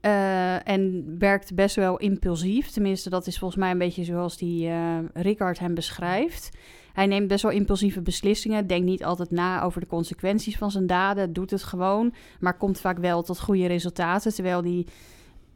[0.00, 2.70] Eh, en werkt best wel impulsief.
[2.70, 6.50] Tenminste, dat is volgens mij een beetje zoals die eh Rickard hem beschrijft.
[6.98, 10.86] Hij neemt best wel impulsieve beslissingen, denkt niet altijd na over de consequenties van zijn
[10.86, 14.34] daden, doet het gewoon, maar komt vaak wel tot goede resultaten.
[14.34, 14.86] Terwijl die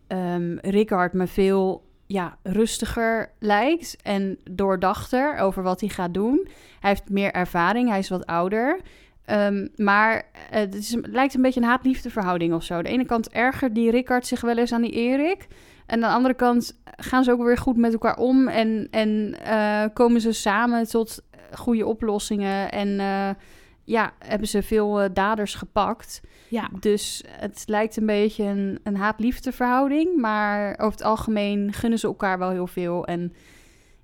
[0.06, 6.48] ehm Rickard me veel ja, rustiger lijkt en doordachter over wat hij gaat doen.
[6.80, 8.80] Hij heeft meer ervaring, hij is wat ouder.
[9.24, 10.16] Ehm, maar
[10.50, 12.82] eh, het, is, lijkt een beetje een haat-liefde verhouding of zo.
[12.82, 15.46] De ene kant ergert die Rickard zich wel eens aan die Erik.
[15.86, 18.48] En aan de andere kant gaan ze ook weer goed met elkaar om.
[18.48, 21.22] En, en eh, komen ze samen tot
[21.54, 22.72] goede oplossingen.
[22.72, 23.30] En eh,
[23.84, 26.20] ja, hebben ze veel eh, daders gepakt.
[26.48, 30.16] Ja, Dus het lijkt een beetje een, een haat-liefde verhouding.
[30.16, 33.06] Maar over het algemeen gunnen ze elkaar wel heel veel.
[33.06, 33.32] En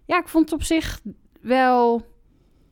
[0.04, 1.00] ja, ik vond het op zich
[1.40, 2.06] wel...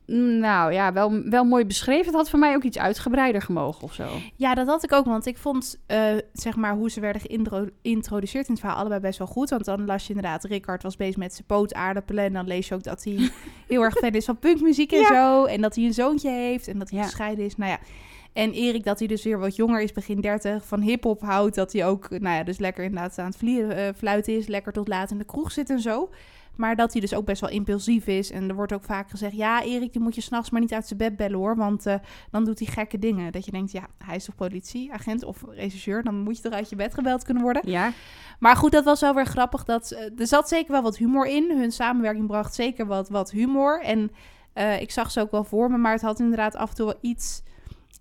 [0.07, 2.05] mm, Nou ja, wel, wel mooi beschreven.
[2.05, 4.07] Het had voor mij ook iets uitgebreider gemogen of zo.
[4.35, 6.01] ja, dat had ik ook, want ik vond eh,
[6.33, 9.49] zeg maar hoe ze werden geïntroduceerd in het verhaal allebei best wel goed.
[9.49, 12.75] Want dan las je inderdaad, Rickard was bezig met zijn pootaardappelen en dan lees je
[12.75, 13.29] ook dat hij
[13.67, 15.07] heel erg fan is van punkmuziek en Ja.
[15.07, 15.45] zo.
[15.45, 17.05] En dat hij een zoontje heeft en dat hij Ja.
[17.05, 17.55] gescheiden is.
[17.55, 17.79] Nou ja.
[18.33, 21.55] En Erik, dat hij dus weer wat jonger is, begin 30, van hip-hop houdt.
[21.55, 24.47] Dat hij ook, nou ja, dus lekker inderdaad aan het vlieren, eh, fluiten is.
[24.47, 26.09] Lekker tot laat in de kroeg zit en zo.
[26.57, 28.31] Maar dat hij dus ook best wel impulsief is.
[28.31, 30.87] En er wordt ook vaak gezegd: ja, Erik, die moet je s'nachts maar niet uit
[30.87, 31.55] zijn bed bellen hoor.
[31.55, 31.95] Want eh,
[32.31, 33.31] dan doet hij gekke dingen.
[33.31, 36.03] Dat je denkt: ja, hij is toch politieagent of regisseur?
[36.03, 37.61] Dan moet je toch uit je bed gebeld kunnen worden.
[37.65, 37.91] Ja,
[38.39, 39.63] Maar goed, dat was wel weer grappig.
[39.63, 41.51] Dat, eh, er zat zeker wel wat humor in.
[41.57, 43.81] Hun samenwerking bracht zeker wat, wat humor.
[43.81, 44.11] En
[44.53, 46.85] eh, ik zag ze ook wel voor me, maar het had inderdaad af en toe
[46.85, 47.43] wel iets,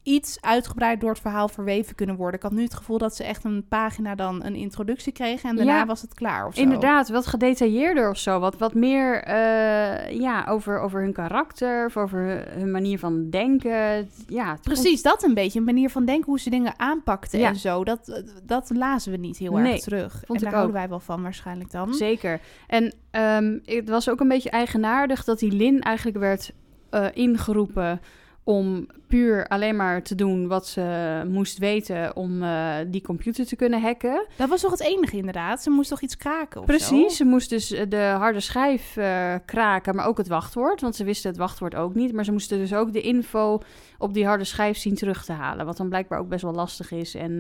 [0.07, 2.35] iets uitgebreid door het verhaal verweven kunnen worden.
[2.37, 5.57] Ik had nu het gevoel dat ze echt een pagina dan een introductie kregen en
[5.57, 6.61] daarna Ja, was het klaar of zo.
[6.61, 7.09] inderdaad.
[7.09, 8.39] Wat gedetailleerder of zo.
[8.39, 11.87] Wat, wat meer eh, ja, over, over hun karakter.
[11.87, 14.09] Of over hun manier van denken.
[14.29, 15.59] Ja, Precies, dat een beetje.
[15.59, 17.49] Een manier van denken hoe ze dingen aanpakten Ja.
[17.49, 17.85] en zo.
[17.85, 20.13] Dat, dat lazen we niet heel Nee, erg terug.
[20.13, 20.81] vond en ik daar houden ook.
[20.81, 21.95] wij wel van waarschijnlijk dan.
[21.95, 22.41] Zeker.
[22.67, 26.53] En ehm, het was ook een beetje eigenaardig dat die Lin eigenlijk werd
[26.91, 28.01] eh, ingeroepen
[28.49, 33.57] om puur alleen maar te doen wat ze moest weten om eh, die computer te
[33.57, 34.27] kunnen hacken.
[34.37, 35.63] Dat was toch het enige inderdaad?
[35.63, 37.09] Ze moest toch iets kraken of Precies, zo?
[37.09, 41.05] ze moest dus eh, de harde schijf eh, kraken, maar ook het wachtwoord, want ze
[41.05, 42.13] wisten het wachtwoord ook niet.
[42.13, 43.61] Maar ze moesten dus ook de info
[43.99, 46.91] op die harde schijf zien terug te halen, wat dan blijkbaar ook best wel lastig
[46.91, 47.15] is.
[47.15, 47.39] En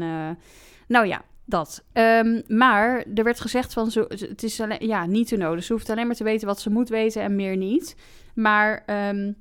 [0.86, 1.84] nou ja, dat.
[1.92, 5.64] Ehm, maar er werd gezegd van, zo, het is alleen, ja, niet te nodig.
[5.64, 7.96] Ze hoeft alleen maar te weten wat ze moet weten en meer niet.
[8.34, 9.32] Maar ehm,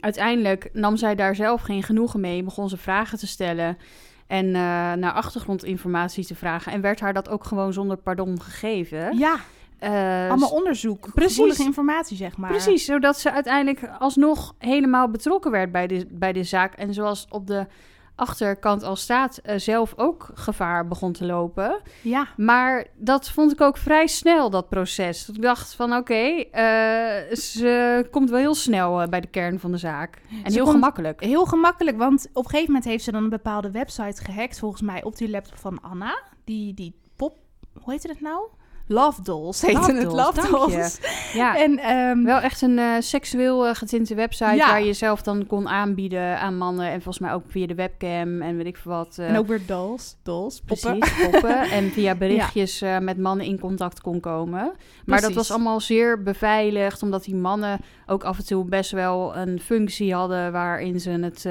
[0.00, 3.78] uiteindelijk nam zij daar zelf geen genoegen mee, begon ze vragen te stellen
[4.26, 4.52] en eh,
[4.92, 6.72] naar achtergrondinformatie te vragen.
[6.72, 9.18] En werd haar dat ook gewoon zonder pardon gegeven.
[9.18, 9.36] Ja,
[9.78, 11.08] Eh, allemaal onderzoek.
[11.14, 11.32] precies.
[11.34, 12.50] Gevoelige informatie, zeg maar.
[12.50, 16.74] Precies, zodat ze uiteindelijk alsnog helemaal betrokken werd bij de, bij de zaak.
[16.74, 17.66] En zoals op de
[18.16, 21.80] achterkant al staat, eh, zelf ook gevaar begon te lopen.
[22.02, 25.28] Ja, Maar dat vond ik ook vrij snel, dat proces.
[25.28, 26.14] Ik dacht van oké,
[26.50, 30.18] eh, ze komt wel heel snel eh, bij de kern van de zaak.
[30.44, 31.20] En heel gemakkelijk.
[31.20, 31.96] heel gemakkelijk.
[31.96, 34.58] Want op een gegeven moment heeft ze dan een bepaalde website gehackt.
[34.58, 36.22] Volgens mij op die laptop van Anna.
[36.44, 37.36] Die, die pop...
[37.82, 38.48] Hoe heette het nou?
[38.88, 40.02] Love Dolls heette Love het.
[40.10, 40.98] Dolls, Love Dolls.
[41.32, 44.66] Ja, En ehm, wel echt een eh, seksueel eh, getinte website Ja.
[44.68, 46.86] waar je zelf dan kon aanbieden aan mannen.
[46.86, 49.16] En volgens mij ook via de webcam en weet ik veel wat.
[49.18, 50.16] eh, en ook weer dolls.
[50.22, 50.98] Dolls, poppen.
[50.98, 51.60] Precies, poppen.
[51.78, 54.72] en via berichtjes met mannen in contact kon komen.
[55.04, 59.36] Maar dat was allemaal zeer beveiligd, omdat die mannen ook af en toe best wel
[59.36, 61.42] een functie hadden waarin ze het,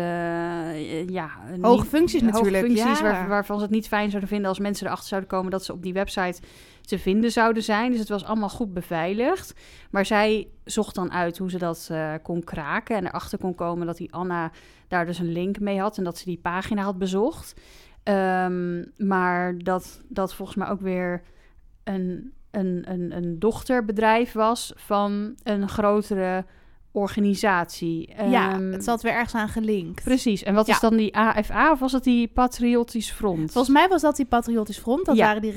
[1.10, 1.30] ja...
[1.62, 3.04] Hoge niet- functies hoge natuurlijk, functies ja.
[3.04, 5.74] waar- waarvan ze het niet fijn zouden vinden als mensen erachter zouden komen dat ze
[5.74, 6.40] op die website
[6.86, 7.90] te vinden zouden zijn.
[7.92, 9.54] Dus het was allemaal goed beveiligd.
[9.92, 13.88] Maar zij zocht dan uit hoe ze dat eh, kon kraken en erachter kon komen
[13.88, 14.52] dat die Anna
[14.88, 17.54] daar dus een link mee had en dat ze die pagina had bezocht.
[18.04, 21.22] Ehm, maar dat dat volgens mij ook weer
[21.84, 26.46] een, een, een, een dochterbedrijf was van een grotere
[26.92, 28.14] organisatie.
[28.30, 30.04] ja, Ehm, het zat weer ergens aan gelinkt.
[30.04, 30.44] Precies.
[30.44, 30.74] En wat Ja.
[30.74, 33.52] is dan die AFA of was dat die Patriotisch Front?
[33.52, 35.06] Volgens mij was dat die Patriotisch Front.
[35.06, 35.26] Dat Ja.
[35.26, 35.52] waren die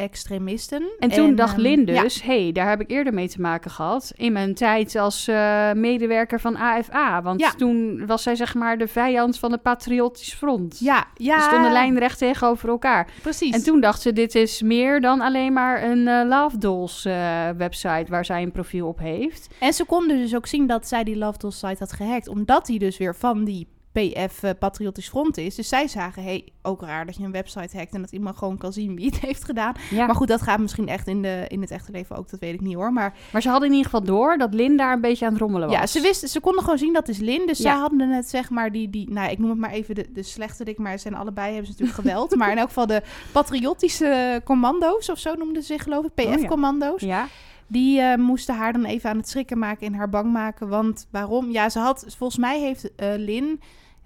[0.00, 0.82] rechtsextremisten.
[0.98, 3.70] En toen dacht ehm, Lin ja, dus, hey, daar heb ik eerder mee te maken
[3.70, 4.12] gehad.
[4.16, 7.22] In mijn tijd als eh, medewerker van AFA.
[7.22, 7.50] Want Ja.
[7.50, 10.78] toen was zij zeg maar de vijand van het Patriotisch Front.
[10.80, 11.40] Ja, ja.
[11.40, 13.08] Ze stonden lijnrecht tegenover elkaar.
[13.22, 13.54] Precies.
[13.54, 17.48] En toen dacht ze, dit is meer dan alleen maar een eh, Love Dolls eh,
[17.56, 19.48] website waar zij een profiel op heeft.
[19.58, 22.28] En ze konden dus ook zien dat zij die Love Dolls site had gehackt.
[22.28, 25.54] Omdat die dus weer van die PF eh, Patriotisch Front is.
[25.54, 27.94] Dus zij zagen, hey, ook raar dat je een website hackt...
[27.94, 29.74] en dat iemand gewoon kan zien wie het heeft gedaan.
[29.90, 30.06] Ja.
[30.06, 32.30] Maar goed, dat gaat misschien echt in, de, in het echte leven ook.
[32.30, 32.92] Dat weet ik niet hoor.
[32.92, 35.40] Maar Maar ze hadden in ieder geval door dat Lin daar een beetje aan het
[35.40, 35.76] rommelen was.
[35.78, 37.46] ja, ze wisten, ze konden gewoon zien dat is Lin.
[37.46, 37.70] Dus Ja.
[37.70, 39.10] zij hadden het zeg maar die, die...
[39.10, 40.78] Nou, ik noem het maar even de, de slechterik.
[40.78, 42.36] Maar ze zijn allebei, hebben ze natuurlijk geweld.
[42.36, 46.10] maar in elk geval de patriotische commando's of zo noemden ze zich geloof ik.
[46.14, 46.36] Oh, ja.
[46.36, 47.00] PF-commando's.
[47.02, 47.26] Ja,
[47.66, 50.68] Die eh, moesten haar dan even aan het schrikken maken en haar bang maken.
[50.68, 51.50] Want waarom?
[51.50, 53.60] Ja, ze had, volgens mij heeft eh, Lin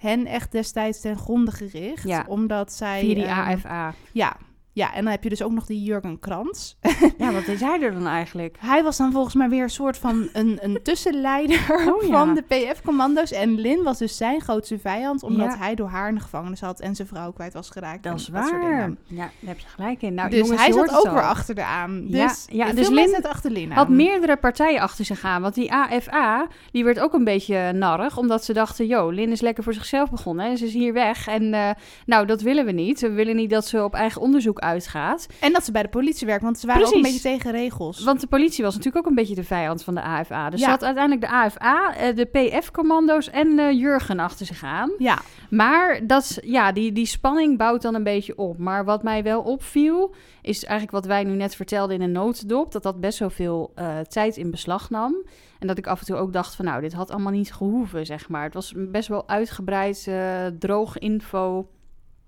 [0.04, 2.04] hen echt destijds ten gronde gericht.
[2.04, 2.24] Ja.
[2.28, 3.00] Omdat zij.
[3.00, 3.94] via die ehm, AFA.
[4.12, 4.36] Ja.
[4.74, 6.74] Ja, en dan heb je dus ook nog die Jurgen Krantz.
[7.18, 8.56] Ja, wat deed hij er dan eigenlijk?
[8.60, 11.60] Hij was dan volgens mij weer een soort van een, een tussenleider
[11.94, 12.08] Oh, ja.
[12.08, 13.32] van de PF-commando's.
[13.32, 15.58] En Lin was dus zijn grootste vijand, omdat Ja.
[15.58, 18.02] hij door haar in de gevangenis had en zijn vrouw kwijt was geraakt.
[18.02, 18.60] Dat en is soort waar.
[18.60, 18.98] dingen.
[19.06, 20.14] Ja, daar heb je gelijk in.
[20.14, 22.04] Nou, dus jongens, hij zat ook weer achter de aan.
[22.08, 23.76] Ja, Dus, ja, veel dus Lin zaten achter Lin aan.
[23.76, 25.42] Had meerdere partijen achter zich aan.
[25.42, 28.16] Want die AFA, die werd ook een beetje narrig.
[28.18, 30.46] Omdat ze dachten, yo, Lin is lekker voor zichzelf begonnen.
[30.46, 31.26] En ze is hier weg.
[31.28, 31.70] En eh,
[32.06, 33.00] nou, dat willen we niet.
[33.00, 35.26] We willen niet dat ze op eigen onderzoek uitgaat.
[35.40, 38.04] En dat ze bij de politie werkt, want ze waren ook een beetje tegen regels.
[38.04, 40.50] Want de politie was natuurlijk ook een beetje de vijand van de AFA.
[40.50, 40.64] Dus Ja.
[40.64, 44.90] ze had uiteindelijk de AFA, eh, de PF-commando's en eh, Jurgen achter zich aan.
[44.98, 45.18] Ja,
[45.50, 48.58] Maar dat, ja, die, die spanning bouwt dan een beetje op.
[48.58, 52.72] Maar wat mij wel opviel, is eigenlijk wat wij nu net vertelden in een notendop.
[52.72, 55.14] Dat dat best wel veel eh, tijd in beslag nam.
[55.58, 58.06] En dat ik af en toe ook dacht van nou, dit had allemaal niet gehoeven,
[58.06, 58.42] zeg maar.
[58.44, 61.68] Het was best wel uitgebreid, eh, droog info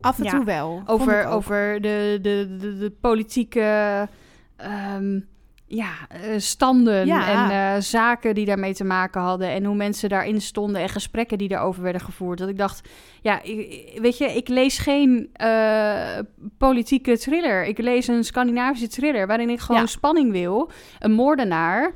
[0.01, 0.31] af en Ja.
[0.31, 0.83] toe wel.
[0.87, 3.61] over, over de, de, de, de politieke
[4.57, 5.21] ehm,
[5.68, 7.29] ja, eh, standen Ja.
[7.29, 9.48] en eh, zaken die daarmee te maken hadden.
[9.48, 12.38] En hoe mensen daarin stonden en gesprekken die daarover werden gevoerd.
[12.38, 12.88] Dat ik dacht,
[13.20, 16.18] ja, ik- weet je, ik lees geen eh,
[16.59, 17.64] politieke thriller.
[17.64, 19.87] Ik lees een Scandinavische thriller waarin ik gewoon Ja.
[19.87, 20.70] spanning wil.
[20.98, 21.92] Een moordenaar,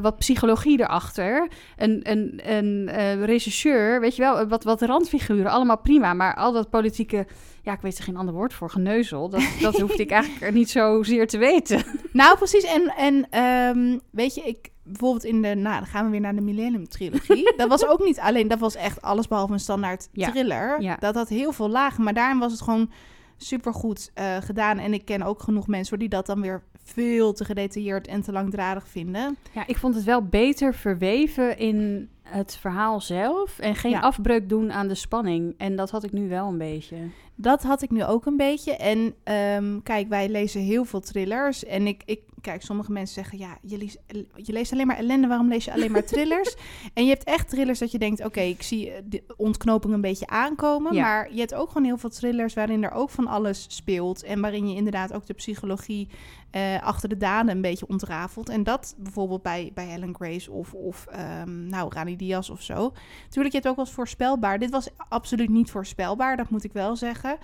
[0.00, 6.14] wat psychologie erachter, een, een, een regisseur, weet je wel, wat, wat randfiguren, allemaal prima.
[6.14, 7.26] Maar al dat politieke,
[7.64, 10.70] ja, ik weet er geen ander woord voor, geneuzel, dat, dat hoefde ik eigenlijk niet
[10.70, 11.82] zozeer te weten.
[12.12, 12.64] Nou, precies.
[12.64, 16.34] En, en ehm, weet je, ik bijvoorbeeld in de, nou, dan gaan we weer naar
[16.34, 17.52] de Millennium Trilogie.
[17.56, 20.30] dat was ook niet alleen, dat was echt alles behalve een standaard Ja.
[20.30, 20.80] thriller.
[20.82, 20.96] Ja.
[21.00, 22.90] Dat had heel veel lagen, maar daarin was het gewoon
[23.36, 24.78] supergoed eh gedaan.
[24.78, 28.32] En ik ken ook genoeg mensen die dat dan weer veel te gedetailleerd en te
[28.32, 29.36] langdradig vinden.
[29.52, 34.00] Ja, ik vond het wel beter verweven in het verhaal zelf en geen Ja.
[34.00, 35.54] afbreuk doen aan de spanning.
[35.58, 36.96] En dat had ik nu wel een beetje.
[37.34, 38.76] Dat had ik nu ook een beetje.
[38.76, 41.64] En ehm, kijk, wij lezen heel veel thrillers.
[41.64, 43.98] En ik, ik kijk, sommige mensen zeggen, ja, je leest,
[44.34, 45.26] je leest alleen maar ellende.
[45.28, 46.56] Waarom lees je alleen maar thrillers?
[46.94, 50.00] en je hebt echt thrillers dat je denkt, oké, ik zie eh, de ontknoping een
[50.00, 50.94] beetje aankomen.
[50.94, 51.02] Ja.
[51.02, 54.22] Maar je hebt ook gewoon heel veel thrillers waarin er ook van alles speelt.
[54.22, 56.08] En waarin je inderdaad ook de psychologie
[56.50, 58.48] eh, achter de daden een beetje ontrafelt.
[58.48, 62.92] En dat bijvoorbeeld bij, bij Helen Grace of, of ehm, nou, Rani Diaz of zo.
[63.28, 64.58] Tuurlijk, je hebt ook wel eens voorspelbaar.
[64.58, 67.36] Dit was absoluut niet voorspelbaar, dat moet ik wel zeggen.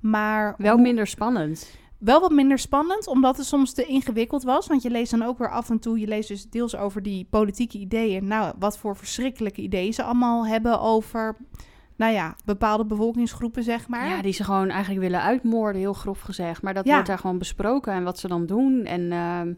[0.00, 1.76] Maar Wel minder spannend.
[1.98, 4.66] wel wat minder spannend, omdat het soms te ingewikkeld was.
[4.66, 7.26] Want je leest dan ook weer af en toe, je leest dus deels over die
[7.30, 8.26] politieke ideeën.
[8.26, 11.36] Nou, wat voor verschrikkelijke ideeën ze allemaal hebben over,
[11.96, 14.08] nou ja, bepaalde bevolkingsgroepen, zeg maar.
[14.08, 16.62] Ja, die ze gewoon eigenlijk willen uitmoorden, heel grof gezegd.
[16.62, 16.92] Maar dat Ja.
[16.92, 18.84] wordt daar gewoon besproken en wat ze dan doen.
[18.84, 19.52] En ehm,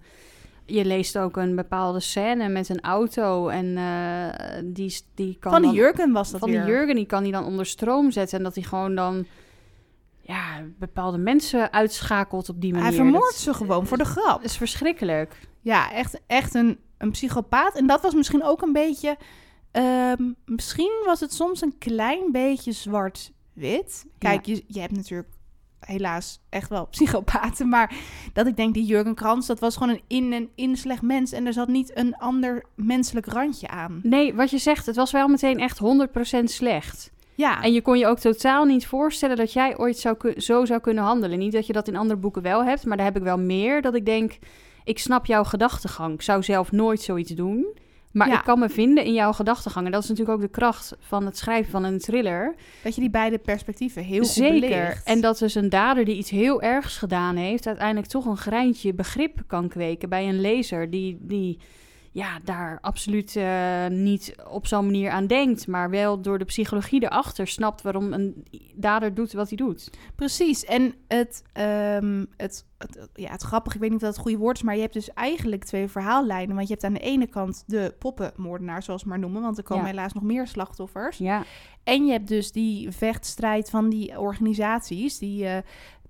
[0.67, 3.49] je leest ook een bepaalde scène met een auto.
[3.49, 6.65] En eh, die, die kan Van die dan- Jurgen was dat van weer.
[6.65, 8.39] die Jurgen, die kan die dan onder stroom zetten.
[8.39, 9.27] En dat hij gewoon dan
[10.21, 12.87] ja, bepaalde mensen uitschakelt op die manier.
[12.87, 14.37] Hij vermoordt Dat- ze gewoon voor de grap.
[14.41, 15.39] Dat is verschrikkelijk.
[15.61, 17.77] Ja, echt, echt een, een psychopaat.
[17.77, 19.17] En dat was misschien ook een beetje...
[19.71, 24.05] ehm, misschien was het soms een klein beetje zwart-wit.
[24.19, 25.29] Kijk, je, je hebt natuurlijk
[25.87, 27.69] helaas echt wel psychopaten.
[27.69, 27.95] Maar
[28.33, 31.33] dat ik denk, die Jurgen Krans, dat was gewoon een in- en in slecht mens.
[31.33, 34.01] En er zat niet een ander menselijk randje aan.
[34.03, 37.13] Nee, wat je zegt, het was wel meteen echt 100% slecht.
[37.37, 40.81] Ja, En je kon je ook totaal niet voorstellen dat jij ooit zou zo zou
[40.81, 41.39] kunnen handelen.
[41.39, 43.83] Niet dat je dat in andere boeken wel hebt, maar daar heb ik wel meer.
[43.83, 44.39] Dat ik denk,
[44.85, 46.15] ik snap jouw gedachtegang.
[46.15, 47.67] Ik zou zelf nooit zoiets doen.
[48.15, 48.39] Maar Ja.
[48.39, 49.87] ik kan me vinden in jouw gedachtegang.
[49.87, 52.55] En dat is natuurlijk ook de kracht van het schrijven van een thriller.
[52.83, 54.61] dat je die beide perspectieven heel goed Zeker.
[54.61, 55.05] belicht.
[55.07, 57.67] En dat dus een dader die iets heel ergs gedaan heeft...
[57.67, 60.91] uiteindelijk toch een greintje begrip kan kweken bij een lezer...
[60.91, 61.59] die, die
[62.15, 67.03] ja, daar absoluut eh, niet op zo'n manier aan denkt, maar wel door de psychologie
[67.03, 69.91] erachter snapt waarom een dader doet wat hij doet.
[70.15, 70.65] Precies.
[70.65, 74.39] En het, ehm, het, het, ja, het grappige, ik weet niet of dat het goede
[74.39, 76.55] woord is, maar je hebt dus eigenlijk twee verhaallijnen.
[76.57, 79.65] Want je hebt aan de ene kant de poppenmoordenaar, zoals we maar noemen, want er
[79.65, 79.91] komen Ja.
[79.91, 81.19] helaas nog meer slachtoffers.
[81.19, 81.45] Ja,
[81.85, 85.59] En je hebt dus die vechtstrijd van die organisaties, die eh,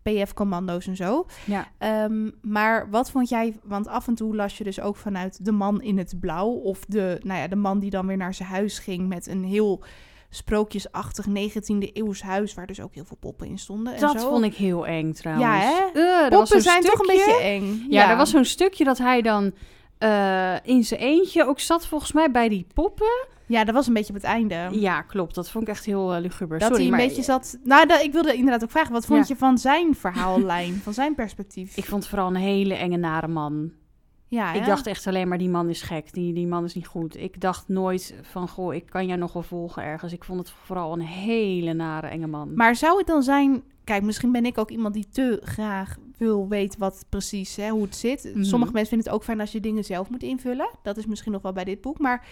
[0.05, 1.27] PF-commando's en zo.
[1.45, 1.69] ja.
[1.79, 5.53] Ehm, maar wat vond jij, want af en toe las je dus ook vanuit de
[5.53, 8.49] man in het blauw, of de, nou ja, de man die dan weer naar zijn
[8.49, 9.83] huis ging met een heel
[10.31, 13.95] sprookjesachtig 19e eeuws huis, waar dus ook heel veel poppen in stonden.
[13.95, 14.29] En Dat zo.
[14.31, 15.47] vond ik heel eng trouwens.
[15.47, 16.01] Ja, hè?
[16.25, 17.87] Eh, Poppen zijn toch een beetje eng.
[17.88, 19.53] Ja, er was zo'n stukje dat hij dan
[20.05, 23.27] eh, in zijn eentje ook zat, volgens mij bij die poppen.
[23.47, 24.69] Ja, dat was een beetje op het einde.
[24.71, 25.35] Ja, klopt.
[25.35, 26.59] Dat vond ik echt heel eh, luguber.
[26.59, 27.59] Dat Sorry, hij een maar beetje zat...
[27.64, 29.35] Nou, dat, ik wilde inderdaad ook vragen, wat vond Ja.
[29.35, 31.77] je van zijn verhaallijn, van zijn perspectief?
[31.77, 33.73] ik vond het vooral een hele enge nare man.
[34.29, 36.12] ja, Ik dacht echt alleen maar, die man is gek.
[36.12, 37.17] Die, die man is niet goed.
[37.17, 40.12] Ik dacht nooit van, goh, ik kan jou nog wel volgen ergens.
[40.12, 42.53] Ik vond het vooral een hele nare enge man.
[42.55, 43.62] Maar zou het dan zijn...
[43.85, 47.83] Kijk, misschien ben ik ook iemand die te graag wil weten wat precies, hè, hoe
[47.83, 48.24] het zit.
[48.35, 48.42] Mhm.
[48.44, 50.70] Sommige mensen vinden het ook fijn als je dingen zelf moet invullen.
[50.83, 51.98] Dat is misschien nog wel bij dit boek.
[51.98, 52.27] Maar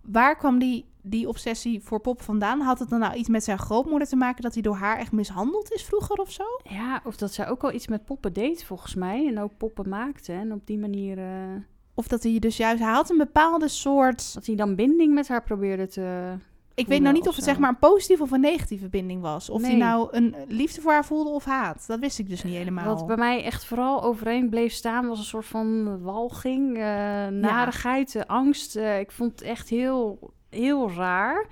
[0.00, 2.60] waar kwam die, die obsessie voor pop vandaan?
[2.60, 4.42] Had het dan nou iets met zijn grootmoeder te maken...
[4.42, 6.44] dat hij door haar echt mishandeld is vroeger of zo?
[6.62, 9.26] Ja, of dat zij ook al iets met poppen deed, volgens mij.
[9.26, 10.32] En ook poppen maakte.
[10.32, 11.18] En op die manier...
[11.18, 11.54] eh,
[11.94, 12.82] Of dat hij dus juist...
[12.82, 14.34] Hij had een bepaalde soort...
[14.34, 16.34] dat hij dan binding met haar probeerde te...
[16.74, 17.50] Ik weet nou niet of of het zo.
[17.50, 19.50] zeg maar een positieve of een negatieve binding was.
[19.50, 21.84] Of hij nou een liefde voor haar voelde of haat.
[21.86, 22.84] Dat wist ik dus niet helemaal.
[22.84, 26.82] Wat bij mij echt vooral overeen bleef staan, was een soort van walging, eh,
[27.26, 28.76] narigheid, eh, angst.
[28.76, 31.46] Eh, ik vond het echt heel, heel raar.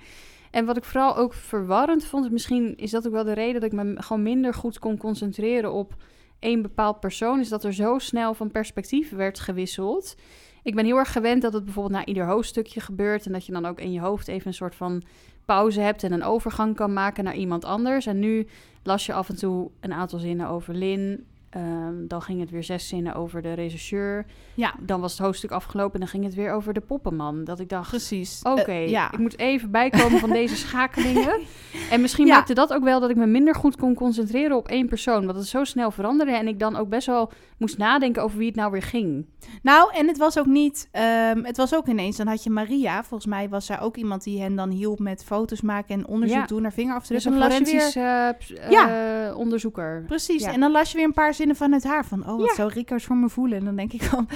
[0.51, 3.71] En wat ik vooral ook verwarrend vond, misschien is dat ook wel de reden dat
[3.71, 5.95] ik me gewoon minder goed kon concentreren op
[6.39, 10.15] één bepaald persoon, is dat er zo snel van perspectief werd gewisseld.
[10.63, 13.51] Ik ben heel erg gewend dat het bijvoorbeeld na ieder hoofdstukje gebeurt en dat je
[13.51, 15.03] dan ook in je hoofd even een soort van
[15.45, 18.05] pauze hebt en een overgang kan maken naar iemand anders.
[18.05, 18.47] En nu
[18.83, 21.25] las je af en toe een aantal zinnen over Lin.
[21.53, 24.25] Ehm, dan ging het weer zes zinnen over de regisseur.
[24.53, 27.43] Ja, Dan was het hoofdstuk afgelopen en dan ging het weer over de poppenman.
[27.43, 28.39] Dat ik dacht, precies.
[28.43, 29.11] oké, Eh, ja.
[29.11, 31.39] ik moet even bijkomen van deze schakelingen.
[31.89, 32.35] En misschien Ja.
[32.35, 35.25] maakte dat ook wel dat ik me minder goed kon concentreren op één persoon.
[35.25, 38.47] Want het zo snel veranderde en ik dan ook best wel moest nadenken over wie
[38.47, 39.25] het nou weer ging.
[39.61, 40.87] Nou, en het was ook niet...
[40.91, 43.03] ehm, het was ook ineens, dan had je Maria.
[43.03, 46.37] Volgens mij was zij ook iemand die hen dan hielp met foto's maken en onderzoek
[46.37, 46.45] Ja.
[46.45, 47.27] doen naar Dus vingerafdrukken.
[47.27, 48.59] een En dan las je forensisch weer...
[48.63, 49.27] eh, Ja.
[49.29, 50.03] eh, onderzoeker.
[50.07, 52.05] Precies, en dan las je weer een paar zinnen vanuit haar.
[52.05, 52.53] Van, oh, wat Ja.
[52.55, 53.57] zou Rickard voor me voelen?
[53.57, 54.27] En dan denk ik van...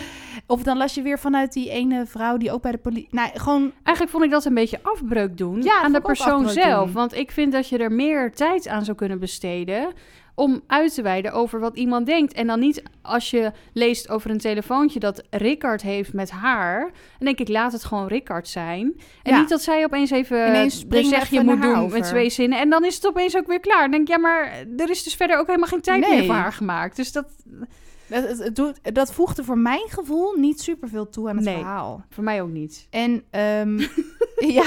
[0.48, 3.08] Of dan las je weer vanuit die ene vrouw die ook bij de politie...
[3.12, 3.72] Nou, gewoon...
[3.84, 6.86] Eigenlijk vond ik dat een beetje afbreuk doen Ja, aan de persoon zelf.
[6.86, 6.94] doen.
[6.94, 9.88] Want ik vind dat je er meer tijd aan zou kunnen besteden
[10.40, 12.34] om uit te wijden over wat iemand denkt.
[12.34, 16.80] En dan niet als je leest over een telefoontje dat Rickard heeft met haar.
[16.82, 18.94] Dan denk ik, laat het gewoon Rickard zijn.
[19.24, 19.40] En Ja.
[19.40, 21.98] niet dat zij opeens even Ineens zeg je moet doen over.
[22.00, 22.60] met twee zinnen.
[22.60, 23.82] En dan is het opeens ook weer klaar.
[23.82, 26.16] Dan denk ik, ja, maar er is dus verder ook helemaal geen tijd Nee.
[26.18, 26.96] meer voor haar gemaakt.
[26.96, 27.26] Dus dat,
[28.10, 31.56] Dat, het, het doet, dat voegde voor mijn gevoel niet superveel toe aan het Nee.
[31.56, 32.06] verhaal.
[32.10, 32.88] voor mij ook niet.
[32.90, 33.78] En ehm,
[34.58, 34.64] ja,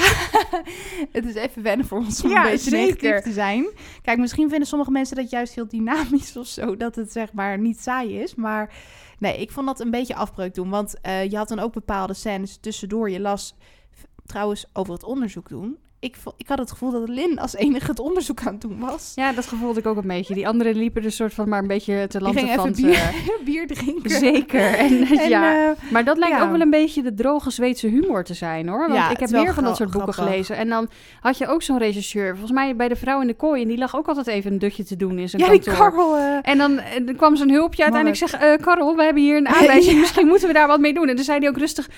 [1.11, 2.87] het is even wennen voor ons om Ja, een beetje zeker.
[3.03, 3.69] negatief te zijn.
[4.01, 7.59] Kijk, misschien vinden sommige mensen dat juist heel dynamisch of zo, dat het zeg maar
[7.59, 8.35] niet saai is.
[8.35, 8.73] Maar
[9.19, 10.69] nee, ik vond dat een beetje afbreuk doen.
[10.69, 13.09] Want eh, je had dan ook bepaalde scènes tussendoor.
[13.09, 13.55] Je las
[14.25, 15.77] trouwens over het onderzoek doen.
[16.01, 19.11] Ik, ik had het gevoel dat Lin als enige het onderzoek aan het doen was.
[19.15, 20.33] Ja, dat gevoelde ik ook een beetje.
[20.33, 22.83] Die anderen liepen er soort van maar een beetje te land vanten.
[22.83, 23.13] bier,
[23.45, 24.09] bier drinken.
[24.09, 24.73] Zeker.
[24.73, 25.69] En, En, ja.
[25.69, 26.43] eh, Maar dat lijkt ja.
[26.43, 28.79] ook wel een beetje de droge Zweedse humor te zijn, hoor.
[28.79, 30.33] Want Ja, ik heb meer van dat soort boeken grappig.
[30.33, 30.55] gelezen.
[30.55, 32.29] En dan had je ook zo'n regisseur.
[32.29, 33.61] Volgens mij bij de vrouw in de kooi.
[33.61, 35.89] En die lag ook altijd even een dutje te doen in zijn ja, die kantoor.
[35.91, 36.17] Karel.
[36.17, 38.51] eh, En dan, eh, dan kwam zijn hulpje uiteindelijk zeggen...
[38.51, 39.99] eh Karel, we hebben hier een aanwijzing.
[40.03, 41.07] Misschien moeten we daar wat mee doen.
[41.09, 41.89] En dan zei hij ook rustig...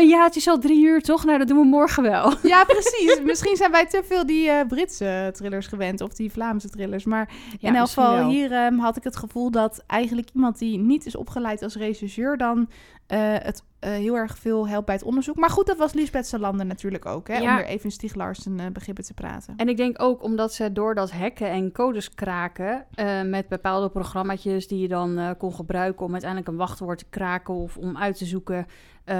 [0.00, 1.24] ja, het is al drie uur, toch?
[1.24, 2.32] Nou, dat doen we morgen wel.
[2.42, 3.20] Ja, precies.
[3.44, 7.04] Misschien zijn wij te veel die eh, Britse thrillers gewend of die Vlaamse thrillers.
[7.04, 10.78] Maar Ja, in elk geval hier ehm, had ik het gevoel dat eigenlijk iemand die
[10.78, 12.68] niet is opgeleid als regisseur dan
[13.06, 15.36] eh, het heel erg veel helpt bij het onderzoek.
[15.36, 17.50] Maar goed, dat was Lisbeth Salander natuurlijk ook, hè, Ja.
[17.50, 19.54] om weer even in Stieg Larsson eh, begrippen te praten.
[19.56, 22.84] En ik denk ook omdat ze door dat hacken en codes kraken...
[22.94, 26.04] eh, met bepaalde programmaatjes die je dan eh, kon gebruiken...
[26.06, 28.66] om uiteindelijk een wachtwoord te kraken of om uit te zoeken...
[29.04, 29.16] eh,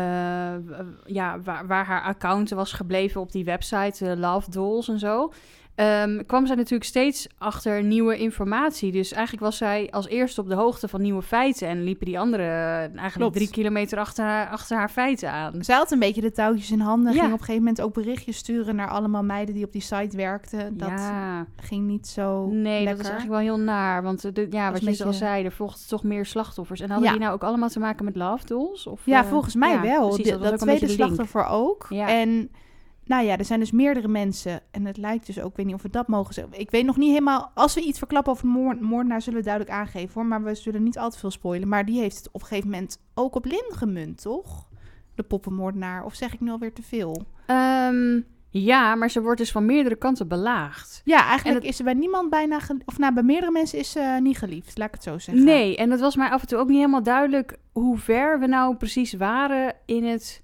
[1.05, 5.33] ja, waar, waar haar account was gebleven op die website, eh, Love Dolls en zo...
[5.75, 8.93] ehm, kwam zij natuurlijk steeds achter nieuwe informatie.
[8.93, 11.69] Dus eigenlijk was zij als eerste op de hoogte van nieuwe feiten.
[11.69, 13.35] En liepen die anderen eh, eigenlijk Klopt.
[13.35, 15.65] drie kilometer achter haar, achter haar feiten aan.
[15.65, 17.13] Zij had een beetje de touwtjes in handen.
[17.13, 17.21] Ja.
[17.21, 20.17] Ging op een gegeven moment ook berichtjes sturen naar allemaal meiden die op die site
[20.17, 20.77] werkten.
[20.79, 24.03] Dat ja, ging niet zo nee, dat is eigenlijk wel heel naar.
[24.03, 26.81] Want eh, de, ja, wat je al beetje- zei, er volgden toch meer slachtoffers.
[26.81, 27.13] En hadden Ja.
[27.15, 28.87] die nou ook allemaal te maken met love dolls?
[28.87, 30.09] Of, Ja, eh, volgens mij wel.
[30.09, 31.87] precies, dat dat tweede slachtoffer ook.
[31.89, 32.09] Ja.
[32.09, 32.51] En
[33.05, 34.61] nou ja, er zijn dus meerdere mensen.
[34.71, 36.59] En het lijkt dus ook, ik weet niet of we dat mogen zeggen.
[36.59, 39.45] Ik weet nog niet helemaal, als we iets verklappen over de moord, moordenaar, zullen we
[39.45, 40.27] duidelijk aangeven hoor.
[40.27, 41.69] Maar we zullen niet al te veel spoilen.
[41.69, 44.69] Maar die heeft het op een gegeven moment ook op Lin gemunt, toch?
[45.15, 46.05] De poppenmoordenaar.
[46.05, 47.27] Of zeg ik nu alweer te veel?
[47.47, 51.01] Ehm, ja, maar ze wordt dus van meerdere kanten belaagd.
[51.05, 54.19] Ja, eigenlijk En is ze bij niemand bijna, of nou, bij meerdere mensen is ze
[54.23, 55.45] niet geliefd, laat ik het zo zeggen.
[55.45, 58.47] Nee, en het was mij af en toe ook niet helemaal duidelijk hoe ver we
[58.47, 60.43] nou precies waren in het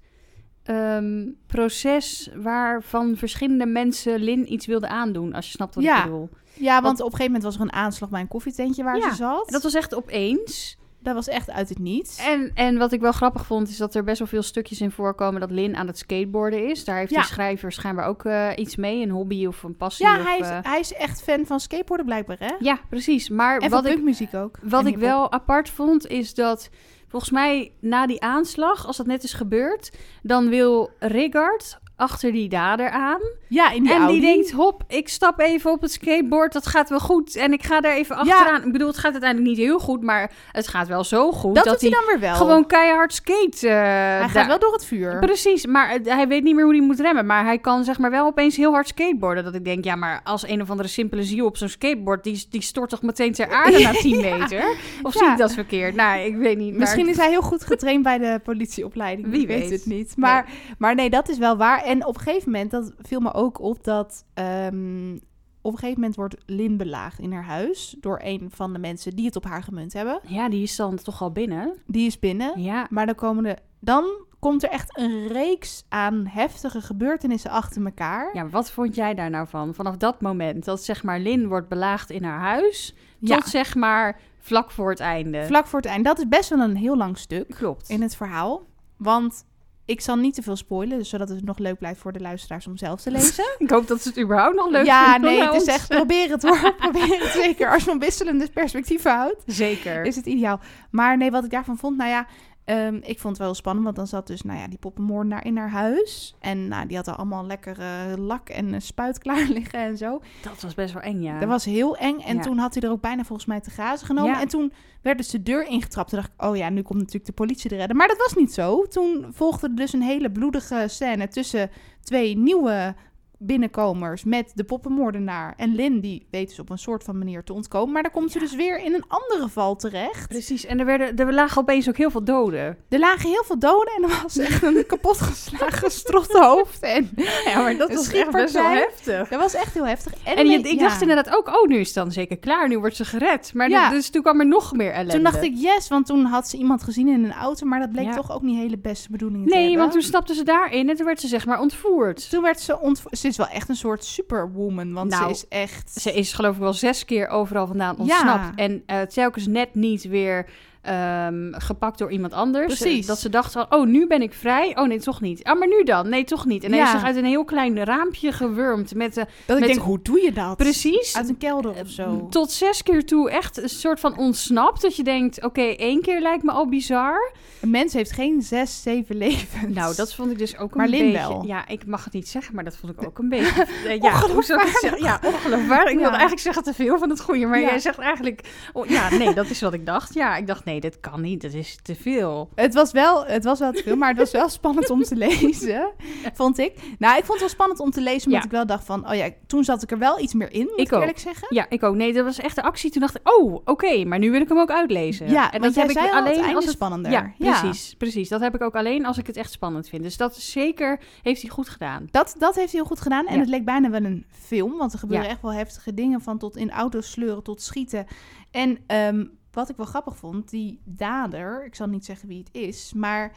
[0.63, 5.97] ehm, proces waarvan verschillende mensen Lin iets wilden aandoen, als je snapt wat Ja.
[5.97, 6.29] ik bedoel.
[6.53, 8.97] Ja, want Want- op een gegeven moment was er een aanslag bij een koffietentje waar
[8.97, 9.45] Ja, ze zat.
[9.47, 10.79] En dat was echt opeens.
[11.03, 12.17] dat was echt uit het niets.
[12.25, 14.91] En, en wat ik wel grappig vond, is dat er best wel veel stukjes in
[14.91, 16.85] voorkomen dat Lin aan het skateboarden is.
[16.85, 17.17] Daar heeft Ja.
[17.17, 20.05] die schrijver schijnbaar ook eh, iets mee, een hobby of een passie.
[20.05, 22.53] Ja, of, hij is, eh, hij is echt fan van skateboarden blijkbaar, hè?
[22.59, 23.29] ja, precies.
[23.29, 24.57] Maar En wat ik, punkmuziek ook.
[24.61, 26.69] Wat ik wel apart vond, is dat
[27.11, 29.91] volgens mij na die aanslag, als dat net is gebeurd,
[30.23, 33.19] dan wil Rigard achter die dader aan.
[33.47, 34.19] Ja, in die en Audi.
[34.19, 37.35] die denkt, hop, ik stap even op het skateboard, dat gaat wel goed.
[37.35, 38.63] En ik ga daar even achteraan.
[38.65, 41.63] Ik bedoel, het gaat uiteindelijk niet heel goed, maar het gaat wel zo goed dat,
[41.63, 42.35] dat, doet hij dan weer wel.
[42.35, 43.67] gewoon keihard skate.
[43.67, 45.19] eh, hij daar- gaat wel door het vuur.
[45.19, 47.25] Precies, maar hij weet niet meer hoe hij moet remmen.
[47.25, 49.43] Maar hij kan zeg maar wel opeens heel hard skateboarden.
[49.43, 52.23] Dat ik denk, ja, maar als een of andere simpele ziel op zo'n skateboard...
[52.23, 54.75] die, die stort toch meteen ter aarde na 10 meter?
[55.03, 55.31] Of zie Ja.
[55.31, 55.95] ik dat verkeerd?
[55.95, 56.69] Nou, ik weet niet.
[56.71, 59.29] maar- Misschien is hij heel goed getraind bij de politieopleiding.
[59.29, 59.59] Wie weet.
[59.59, 59.69] weet.
[59.71, 60.13] het niet.
[60.17, 60.75] Maar nee.
[60.77, 61.83] maar nee, dat is wel waar.
[61.91, 65.17] En op een gegeven moment, dat viel me ook op, dat ehm,
[65.61, 69.15] op een gegeven moment wordt Lin belaagd in haar huis door een van de mensen
[69.15, 70.19] die het op haar gemunt hebben.
[70.27, 71.77] Ja, die is dan toch al binnen?
[71.85, 72.61] Die is binnen.
[72.61, 72.87] Ja.
[72.89, 74.05] Maar dan komen de, dan
[74.39, 78.35] komt er echt een reeks aan heftige gebeurtenissen achter elkaar.
[78.35, 79.73] Ja, wat vond jij daar nou van?
[79.73, 82.95] Vanaf dat moment dat zeg maar Lin wordt belaagd in haar huis...
[83.19, 83.37] Ja.
[83.37, 85.45] tot zeg maar vlak voor het einde.
[85.45, 86.05] Vlak voor het eind.
[86.05, 87.49] Dat is best wel een heel lang stuk.
[87.49, 87.89] Klopt.
[87.89, 88.65] in het verhaal.
[88.97, 89.45] Want
[89.85, 92.77] ik zal niet te veel spoilen, zodat het nog leuk blijft voor de luisteraars om
[92.77, 93.45] zelf te lezen.
[93.57, 95.87] Ik hoop dat ze het überhaupt nog leuk ja, vinden nee, bij het is echt,
[95.87, 96.73] probeer het hoor.
[96.77, 97.71] probeer het zeker.
[97.71, 100.05] Als je van wisselende perspectieven houdt, Zeker.
[100.05, 100.59] is het ideaal.
[100.91, 102.27] Maar nee, wat ik daarvan vond, nou ja,
[102.65, 105.57] ehm, ik vond het wel spannend, want dan zat dus, nou ja, die poppenmoordenaar in
[105.57, 106.35] haar huis.
[106.39, 110.21] En nou, die had er allemaal lekkere lak en een spuit klaar liggen en zo.
[110.41, 111.39] Dat was best wel eng, ja.
[111.39, 112.19] Dat was heel eng.
[112.19, 112.41] En Ja.
[112.41, 114.31] toen had hij er ook bijna volgens mij te grazen genomen.
[114.33, 114.41] Ja.
[114.41, 114.71] En toen
[115.01, 116.09] werd dus de deur ingetrapt.
[116.09, 117.97] Toen dacht ik, oh ja, nu komt natuurlijk de politie te redden.
[117.97, 118.85] Maar dat was niet zo.
[118.85, 121.69] Toen volgde er dus een hele bloedige scène tussen
[122.01, 122.95] twee nieuwe
[123.41, 125.53] binnenkomers met de poppenmoordenaar.
[125.57, 127.93] En Lin, die weet dus op een soort van manier te ontkomen.
[127.93, 130.27] Maar dan komt ze dus weer in een andere val terecht.
[130.27, 132.77] Precies, en er, werden, er lagen opeens ook heel veel doden.
[132.89, 136.81] Er lagen heel veel doden en er was echt een kapotgeslagen strothoofd.
[136.83, 137.09] En
[137.45, 139.27] Ja, maar dat was echt best wel heftig.
[139.29, 140.13] dat was echt heel heftig.
[140.23, 140.87] En, En je- nee, ik ja.
[140.87, 142.67] dacht inderdaad ook, oh, nu is het dan zeker klaar.
[142.67, 143.51] Nu wordt ze gered.
[143.53, 143.89] Maar Ja.
[143.89, 145.13] dus toen kwam er nog meer ellende.
[145.13, 147.91] Toen dacht ik yes, want toen had ze iemand gezien in een auto, maar dat
[147.91, 148.13] bleek Ja.
[148.15, 149.79] toch ook niet hele beste bedoelingen te Nee, hebben.
[149.81, 152.29] want toen stapte ze daarin en toen werd ze zeg maar ontvoerd.
[152.29, 153.17] Toen werd ze ontvoerd.
[153.31, 155.91] Is wel echt een soort superwoman, want Nou, ze is echt...
[156.01, 158.01] Ze is geloof ik wel zes keer overal vandaan Ja.
[158.01, 158.59] ontsnapt.
[158.59, 160.45] En eh, telkens net niet weer
[160.81, 162.65] ehm, gepakt door iemand anders.
[162.79, 163.01] Precies.
[163.01, 164.77] Eh, Dat ze dacht van, oh, nu ben ik vrij.
[164.77, 165.43] Oh nee, toch niet.
[165.43, 166.09] Ah, maar nu dan?
[166.09, 166.63] Nee, toch niet.
[166.63, 166.77] En Ja.
[166.77, 168.95] heeft zich uit een heel klein raampje gewurmd.
[168.95, 170.57] Met, de dat ik met- denk, hoe doe je dat?
[170.57, 171.15] precies.
[171.17, 172.27] Uit een kelder of zo.
[172.29, 174.81] Tot zes keer toe echt een soort van ontsnapt.
[174.81, 177.31] Dat je denkt, oké, één keer lijkt me al bizar.
[177.61, 179.73] Een mens heeft geen zes, zeven levens.
[179.75, 181.27] Nou, dat vond ik dus ook een Maar Lin beetje...
[181.27, 181.43] wel.
[181.45, 183.65] Ja, ik mag het niet zeggen, maar dat vond ik ook een beetje...
[183.87, 184.79] eh, ja, hoe zou ik het Ongeloofwaardig.
[184.79, 185.03] zeggen?
[185.03, 185.85] Ja, ongeloofwaardig.
[185.87, 185.99] Ik Ja.
[186.01, 187.67] wilde eigenlijk zeggen te veel van het goede, maar Ja.
[187.67, 188.41] jij zegt eigenlijk...
[188.73, 190.13] Oh, ja, nee, dat is wat ik dacht.
[190.13, 191.41] Ja, ik dacht, nee, dit kan niet.
[191.41, 192.49] Dat is te veel.
[192.55, 195.15] Het was, wel, het was wel te veel, maar het was wel spannend om te
[195.15, 195.91] lezen,
[196.33, 196.73] vond ik.
[196.99, 198.45] Nou, ik vond het wel spannend om te lezen, omdat Ja.
[198.45, 199.09] ik wel dacht van...
[199.09, 200.99] Oh ja, toen zat ik er wel iets meer in, moet ik, Ik ook.
[200.99, 201.47] eerlijk zeggen.
[201.49, 201.95] Ja, ik ook.
[201.95, 202.91] Nee, dat was echt de actie.
[202.91, 205.29] Toen dacht ik, oh, oké, maar nu wil ik hem ook uitlezen.
[205.29, 207.11] Ja, en dat heb ik al, het alleen als het spannender.
[207.11, 207.59] Ja, Ja.
[207.61, 208.29] precies, precies.
[208.29, 210.03] Dat heb ik ook alleen als ik het echt spannend vind.
[210.03, 212.07] Dus dat zeker heeft hij goed gedaan.
[212.11, 213.27] Dat, dat heeft hij heel goed gedaan.
[213.27, 213.39] En Ja.
[213.39, 214.77] het leek bijna wel een film.
[214.77, 216.21] Want er gebeuren echt wel heftige dingen.
[216.21, 218.05] Van tot in auto's sleuren tot schieten.
[218.51, 220.49] En ehm, wat ik wel grappig vond.
[220.49, 221.65] Die dader.
[221.65, 222.93] Ik zal niet zeggen wie het is.
[222.93, 223.35] Maar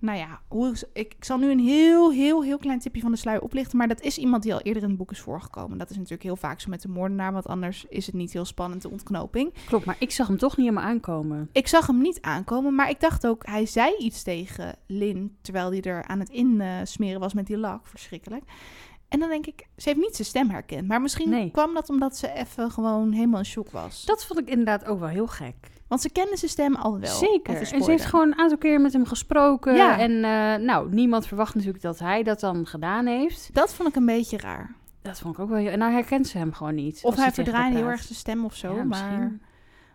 [0.00, 0.40] nou ja.
[0.48, 3.78] Hoe, ik, ik zal nu een heel, heel, heel klein tipje van de sluier oplichten.
[3.78, 5.78] Maar dat is iemand die al eerder in het boek is voorgekomen.
[5.78, 7.32] Dat is natuurlijk heel vaak zo met de moordenaar.
[7.32, 9.54] Want anders is het niet heel spannend, de ontknoping.
[9.66, 11.48] Klopt, maar ik zag hem toch niet helemaal aankomen.
[11.52, 15.70] Ik zag hem niet aankomen, maar ik dacht ook, hij zei iets tegen Lin terwijl
[15.70, 17.86] hij er aan het insmeren was met die lak.
[17.86, 18.44] Verschrikkelijk.
[19.08, 20.88] En dan denk ik, ze heeft niet zijn stem herkend.
[20.88, 21.50] Maar misschien Nee.
[21.50, 24.04] kwam dat omdat ze even gewoon helemaal in shock was.
[24.04, 25.54] Dat vond ik inderdaad ook wel heel gek.
[25.88, 27.14] Want ze kende zijn stem al wel.
[27.14, 27.56] Zeker.
[27.56, 29.74] En ze heeft gewoon een aantal keer met hem gesproken.
[29.74, 29.98] Ja.
[29.98, 33.50] En eh, nou, niemand verwacht natuurlijk dat hij dat dan gedaan heeft.
[33.52, 34.74] Dat vond ik een beetje raar.
[35.02, 35.70] Dat vond ik ook wel heel...
[35.70, 37.00] En nou herkent ze hem gewoon niet.
[37.02, 38.74] Of hij verdraaide heel erg zijn stem of zo.
[38.76, 39.38] Ja, maar...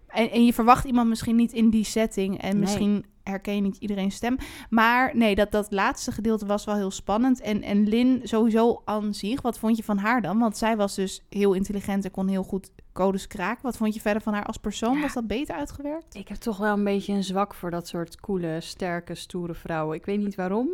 [0.08, 2.42] En, en je verwacht iemand misschien niet in die setting.
[2.42, 2.60] En Nee.
[2.60, 4.38] misschien herken niet iedereen's stem.
[4.70, 7.42] Maar nee, dat, dat laatste gedeelte was wel heel spannend.
[7.42, 9.42] En, en Lin sowieso aan zich.
[9.42, 10.40] Wat vond je van haar dan?
[10.40, 13.64] Want zij was dus heel intelligent en kon heel goed codes kraken.
[13.64, 14.96] Wat vond je verder van haar als persoon?
[14.96, 15.02] Ja.
[15.02, 16.16] Was dat beter uitgewerkt?
[16.16, 19.96] Ik heb toch wel een beetje een zwak voor dat soort coole, sterke, stoere vrouwen.
[19.98, 20.70] Ik weet niet waarom.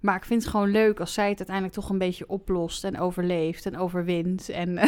[0.00, 2.98] Maar ik vind het gewoon leuk als zij het uiteindelijk toch een beetje oplost en
[2.98, 4.48] overleeft en overwint.
[4.48, 4.78] En,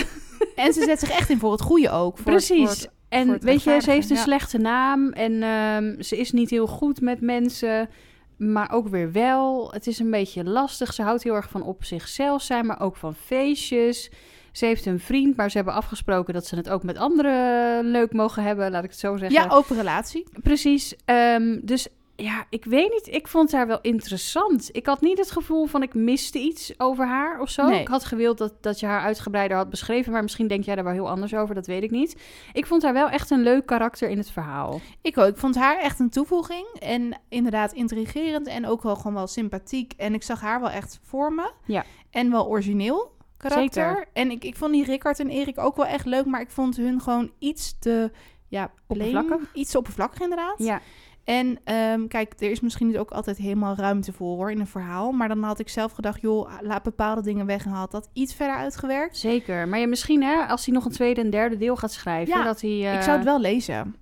[0.55, 2.19] En ze zet zich echt in voor het goede ook.
[2.19, 2.59] Voor het- Precies.
[2.69, 4.23] voor het- en weet je, ze heeft een ja.
[4.23, 7.89] slechte naam en ehm, ze is niet heel goed met mensen,
[8.37, 9.73] maar ook weer wel.
[9.73, 10.93] Het is een beetje lastig.
[10.93, 14.11] Ze houdt heel erg van op zichzelf zijn, maar ook van feestjes.
[14.53, 18.13] Ze heeft een vriend, maar ze hebben afgesproken dat ze het ook met anderen leuk
[18.13, 19.43] mogen hebben, laat ik het zo zeggen.
[19.43, 20.27] ja, open relatie.
[20.43, 20.97] Precies.
[21.05, 21.89] Ehm, dus
[22.23, 23.15] ja, ik weet niet.
[23.15, 24.69] Ik vond haar wel interessant.
[24.73, 27.69] Ik had niet het gevoel van ik miste iets over haar of zo.
[27.69, 27.81] Nee.
[27.81, 30.13] Ik had gewild dat, dat je haar uitgebreider had beschreven.
[30.13, 31.55] Maar misschien denk jij daar wel heel anders over.
[31.55, 32.21] Dat weet ik niet.
[32.53, 34.81] Ik vond haar wel echt een leuk karakter in het verhaal.
[35.01, 35.29] Ik ook.
[35.29, 36.67] Ik vond haar echt een toevoeging.
[36.79, 38.47] En inderdaad intrigerend.
[38.47, 39.93] En ook wel gewoon wel sympathiek.
[39.97, 41.53] En ik zag haar wel echt voor me.
[41.67, 41.85] Ja.
[42.11, 43.89] En wel origineel karakter.
[43.89, 44.09] Zeker.
[44.13, 46.25] En ik, ik vond die Rickard en Erik ook wel echt leuk.
[46.25, 48.11] Maar ik vond hun gewoon iets te...
[48.49, 49.17] Ja, plain.
[49.17, 49.55] Oppervlakkig?
[49.55, 50.55] Iets te oppervlakkig inderdaad.
[50.59, 50.81] Ja,
[51.25, 54.67] En ehm, kijk, er is misschien niet ook altijd helemaal ruimte voor hoor in een
[54.67, 55.13] verhaal.
[55.13, 58.35] Maar dan had ik zelf gedacht, joh, laat bepaalde dingen weg en had dat iets
[58.35, 59.17] verder uitgewerkt.
[59.17, 59.69] zeker.
[59.69, 62.39] Maar ja, misschien hè, als hij nog een tweede en derde deel gaat schrijven.
[62.39, 63.97] Ja, dat hij, eh, Ik zou het wel lezen.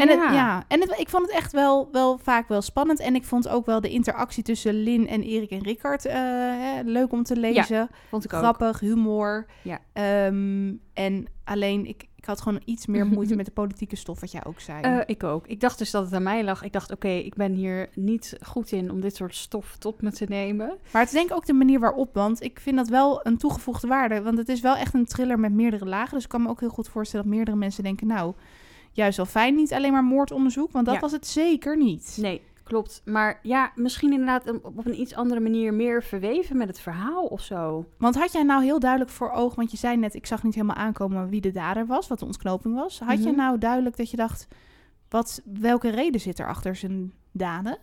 [0.00, 0.64] En, het, ja.
[0.68, 3.00] en het, ik vond het echt wel, wel vaak wel spannend.
[3.00, 6.80] En ik vond ook wel de interactie tussen Lin en Erik en Rickard eh, hè,
[6.84, 7.88] leuk om te lezen.
[8.08, 8.38] vond ik ook.
[8.38, 9.46] Grappig, humor.
[9.62, 9.78] Ja.
[9.92, 14.32] Ehm, en alleen, ik, ik had gewoon iets meer moeite met de politieke stof, wat
[14.32, 14.80] jij ook zei.
[14.82, 15.46] Eh, ik ook.
[15.46, 16.62] Ik dacht dus dat het aan mij lag.
[16.62, 20.12] Ik dacht, oké, ik ben hier niet goed in om dit soort stof tot me
[20.12, 20.66] te nemen.
[20.90, 23.36] maar het is denk ik ook de manier waarop, want ik vind dat wel een
[23.36, 24.22] toegevoegde waarde.
[24.22, 26.14] Want het is wel echt een thriller met meerdere lagen.
[26.14, 28.32] Dus ik kan me ook heel goed voorstellen dat meerdere mensen denken, nou,
[28.92, 30.72] juist wel fijn, niet alleen maar moordonderzoek.
[30.72, 31.00] Want dat Ja.
[31.00, 32.16] was het zeker niet.
[32.20, 33.02] Nee, klopt.
[33.04, 37.40] Maar ja, misschien inderdaad op een iets andere manier meer verweven met het verhaal of
[37.40, 37.86] zo.
[37.98, 40.54] Want had jij nou heel duidelijk voor ogen, want je zei net, ik zag niet
[40.54, 43.00] helemaal aankomen wie de dader was, wat de ontknoping was.
[43.00, 43.36] Had je Mhm.
[43.36, 44.48] nou duidelijk dat je dacht,
[45.08, 47.78] wat, welke reden zit er achter zijn daden?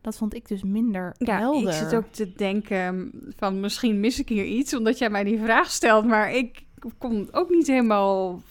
[0.00, 1.68] Dat vond ik dus minder Ja, helder.
[1.68, 5.38] ik zit ook te denken van misschien mis ik hier iets omdat jij mij die
[5.40, 6.04] vraag stelt.
[6.06, 6.62] Maar ik
[6.98, 8.42] kon ook niet helemaal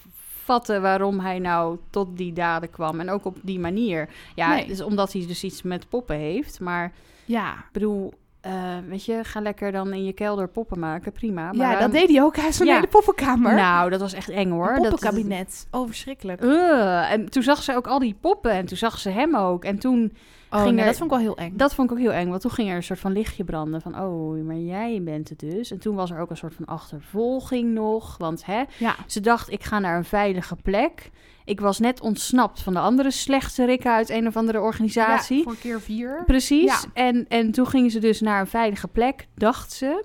[0.44, 3.00] vatten waarom hij nou tot die daden kwam.
[3.00, 4.08] En ook op die manier.
[4.34, 4.66] Ja, Nee.
[4.66, 6.60] is omdat hij dus iets met poppen heeft.
[6.60, 6.92] Maar
[7.24, 8.52] Ja, ik bedoel, eh,
[8.88, 11.12] weet je, ga lekker dan in je kelder poppen maken.
[11.12, 11.52] Prima.
[11.52, 12.36] Maar ja dat deed hij ook.
[12.36, 12.74] Hij zo'n Ja.
[12.74, 13.54] hele poppenkamer.
[13.54, 14.68] Nou, dat was echt eng hoor.
[14.68, 15.66] Een Dat- poppenkabinet.
[15.70, 16.42] Oh, verschrikkelijk.
[16.42, 19.64] Uh, en toen zag ze ook al die poppen en toen zag ze hem ook.
[19.64, 20.12] En toen,
[20.54, 21.52] Oh, ging nee, er- dat vond ik wel heel eng.
[21.56, 23.80] dat vond ik ook heel eng, want toen ging er een soort van lichtje branden
[23.80, 25.70] van, oh, maar jij bent het dus.
[25.70, 29.50] En toen was er ook een soort van achtervolging nog, want hè, Ja, ze dacht,
[29.50, 31.10] ik ga naar een veilige plek.
[31.44, 35.36] Ik was net ontsnapt van de andere slechte rikken uit een of andere organisatie.
[35.36, 36.22] ja, voor keer vier.
[36.26, 36.64] Precies.
[36.82, 36.90] Ja.
[36.92, 40.04] En, en toen gingen ze dus naar een veilige plek, dacht ze.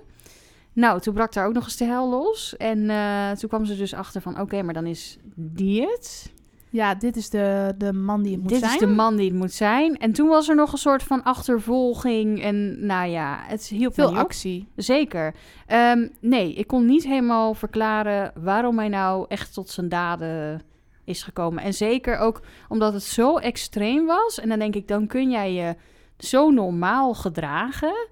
[0.72, 2.56] Nou, toen brak daar ook nog eens de hel los.
[2.56, 6.32] En eh, toen kwam ze dus achter van, oké, maar dan is die het.
[6.72, 8.72] Ja, dit is de, de man die het moet Dit zijn.
[8.72, 9.98] is de man die het moet zijn.
[9.98, 12.42] En toen was er nog een soort van achtervolging.
[12.42, 14.16] En nou ja, het hielp Veel op.
[14.16, 14.68] actie.
[14.76, 15.34] Zeker.
[15.66, 20.62] Ehm, nee, ik kon niet helemaal verklaren waarom hij nou echt tot zijn daden
[21.04, 21.62] is gekomen.
[21.62, 24.40] En zeker ook omdat het zo extreem was.
[24.40, 25.74] En dan denk ik, dan kun jij je
[26.18, 28.08] zo normaal gedragen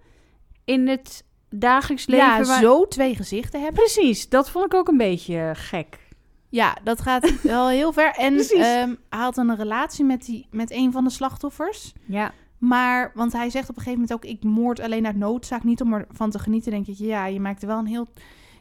[0.65, 2.27] in het dagelijks leven.
[2.27, 3.83] Ja, waar- zo twee gezichten hebben.
[3.83, 6.07] Precies, dat vond ik ook een beetje gek.
[6.49, 8.11] Ja, dat gaat wel heel ver.
[8.15, 11.93] En ehm, hij had een relatie met, die, met een van de slachtoffers.
[12.05, 14.31] Ja, Maar, want hij zegt op een gegeven moment ook...
[14.31, 16.71] ik moord alleen uit noodzaak, niet om ervan te genieten.
[16.71, 18.07] denk ik, ja, je maakt er wel een heel,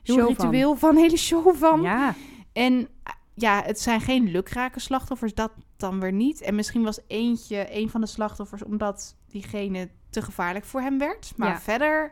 [0.04, 0.46] heel Show van.
[0.46, 0.96] ritueel van.
[0.96, 1.82] hele show van.
[1.82, 2.16] ja.
[2.54, 2.88] En
[3.34, 6.42] ja, het zijn geen lukrake slachtoffers, dat dan weer niet.
[6.42, 8.64] En misschien was eentje een van de slachtoffers...
[8.64, 11.34] omdat diegene te gevaarlijk voor hem werd.
[11.36, 11.60] Maar Ja.
[11.60, 12.12] verder...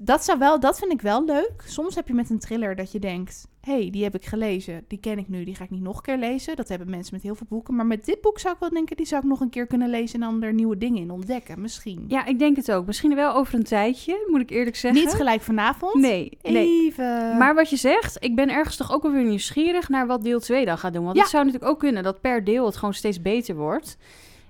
[0.00, 1.62] Dat, zou wel, dat vind ik wel leuk.
[1.66, 3.48] Soms heb je met een thriller dat je denkt...
[3.68, 6.02] hey, die heb ik gelezen, die ken ik nu, die ga ik niet nog een
[6.02, 6.56] keer lezen.
[6.56, 7.74] Dat hebben mensen met heel veel boeken.
[7.74, 8.96] Maar met dit boek zou ik wel denken...
[8.96, 10.14] die zou ik nog een keer kunnen lezen...
[10.22, 12.04] en dan er nieuwe dingen in ontdekken, misschien.
[12.08, 12.86] ja, ik denk het ook.
[12.86, 15.04] Misschien wel over een tijdje, moet ik eerlijk zeggen.
[15.04, 15.94] Niet gelijk vanavond.
[15.94, 16.84] Nee, nee.
[16.86, 17.36] Even...
[17.36, 20.40] Maar wat je zegt, ik ben ergens toch ook wel weer nieuwsgierig naar wat deel
[20.40, 21.04] 2 dan gaat doen.
[21.04, 21.22] Want Ja.
[21.22, 23.96] het zou natuurlijk ook kunnen dat per deel het gewoon steeds beter wordt.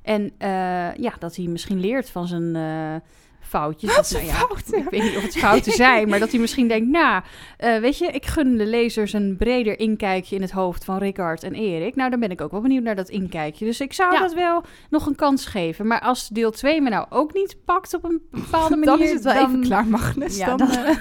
[0.02, 2.94] En eh, ja, dat hij misschien leert van zijn, eh,
[3.49, 3.96] foutjes.
[3.96, 4.78] Wat een nou ja, fouten?
[4.78, 6.88] Ik weet niet of het fouten zijn, maar dat hij misschien denkt...
[6.88, 7.22] Nou,
[7.57, 11.42] eh, weet je, ik gun de lezers een breder inkijkje in het hoofd van Rickard
[11.42, 11.96] en Erik.
[11.96, 13.64] Nou, dan ben ik ook wel benieuwd naar dat inkijkje.
[13.64, 14.20] Dus ik zou Ja.
[14.20, 15.86] dat wel nog een kans geven.
[15.86, 18.86] Maar als deel 2 me nou ook niet pakt op een bepaalde manier...
[18.99, 20.36] Dan is het wel dan, even klaar, Magnus.
[20.36, 20.94] Ja, dan, dan- eh,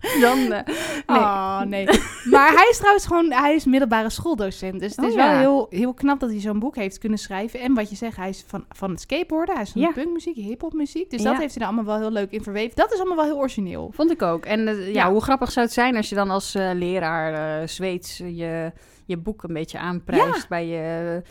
[0.20, 0.66] Dan, eh,
[1.06, 1.18] nee.
[1.18, 1.86] Oh, nee.
[2.30, 4.80] maar hij is trouwens gewoon, hij is middelbare schooldocent.
[4.80, 7.60] Dus het is Oh, wel heel, heel knap dat hij zo'n boek heeft kunnen schrijven.
[7.60, 9.90] En wat je zegt, hij is van, van het skateboarden, hij is van Ja.
[9.90, 11.10] punkmuziek, hiphopmuziek.
[11.10, 11.30] Dus Ja.
[11.30, 12.76] dat heeft hij er allemaal wel heel leuk in verweven.
[12.76, 13.90] Dat is allemaal wel heel origineel.
[13.94, 14.44] Vond ik ook.
[14.44, 18.16] En eh, ja, hoe grappig zou het zijn als je dan als eh, leraar Zweeds
[18.18, 18.72] je,
[19.06, 21.22] je boek een beetje aanprijst bij je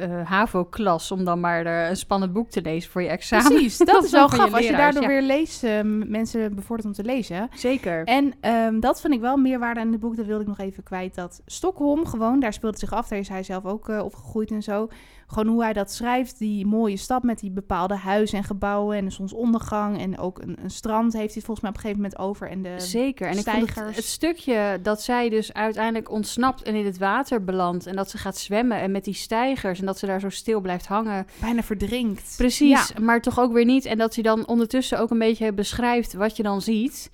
[0.00, 1.10] eh, HAVO-klas...
[1.10, 3.52] om dan maar een spannend boek te lezen voor je examen.
[3.52, 4.52] Precies, dat is wel gaaf.
[4.54, 5.08] Als je daardoor ja.
[5.08, 7.48] weer leest, eh, mensen bevordert om te lezen.
[7.54, 8.04] Zeker.
[8.04, 10.16] En ehm, dat vind ik wel meerwaarde aan het boek.
[10.16, 11.14] Dat wilde ik nog even kwijt.
[11.14, 13.08] Dat Stockholm gewoon, daar speelt het zich af.
[13.08, 14.88] Daar is hij zelf ook eh, opgegroeid en zo.
[15.32, 16.38] Gewoon hoe hij dat schrijft.
[16.38, 18.96] Die mooie stad met die bepaalde huizen en gebouwen.
[18.96, 20.00] En de zonsondergang.
[20.00, 22.48] En ook een, een strand heeft hij volgens mij op een gegeven moment over.
[22.48, 23.28] En de Zeker.
[23.28, 27.44] En ik vond het, het stukje dat zij dus uiteindelijk ontsnapt en in het water
[27.44, 27.86] belandt...
[27.86, 29.80] en dat ze gaat zwemmen en met die stijgers...
[29.80, 31.26] en dat ze daar zo stil blijft hangen...
[31.40, 32.34] bijna verdrinkt.
[32.36, 33.84] Precies, maar toch ook weer niet.
[33.84, 37.10] En dat hij dan ondertussen ook een beetje beschrijft wat je dan ziet.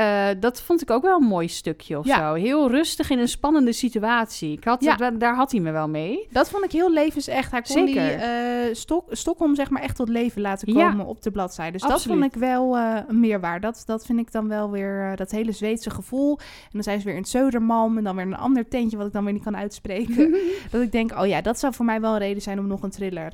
[0.00, 2.16] Eh, dat vond ik ook wel een mooi stukje of Ja.
[2.18, 2.34] zo.
[2.34, 4.52] Heel rustig in een spannende situatie.
[4.52, 4.96] Ik had, Ja.
[4.96, 6.26] da- daar had hij me wel mee.
[6.30, 7.50] Dat vond ik heel levensecht.
[7.50, 7.92] Hij kon Zeker.
[8.02, 10.88] die eh, Stok Stockholm zeg maar echt tot leven laten Ja.
[10.90, 11.72] komen op de bladzijde.
[11.72, 12.06] Dus Absoluut.
[12.06, 13.60] dat vond ik wel eh, een meerwaarde.
[13.66, 16.38] Dat, dat vind ik dan wel weer dat hele Zweedse gevoel.
[16.38, 19.12] En dan zijn ze weer in Södermalm en dan weer een ander tentje wat ik
[19.12, 20.34] dan weer niet kan uitspreken.
[20.70, 22.82] dat ik denk, oh ja, dat zou voor mij wel een reden zijn om nog
[22.82, 23.32] een thriller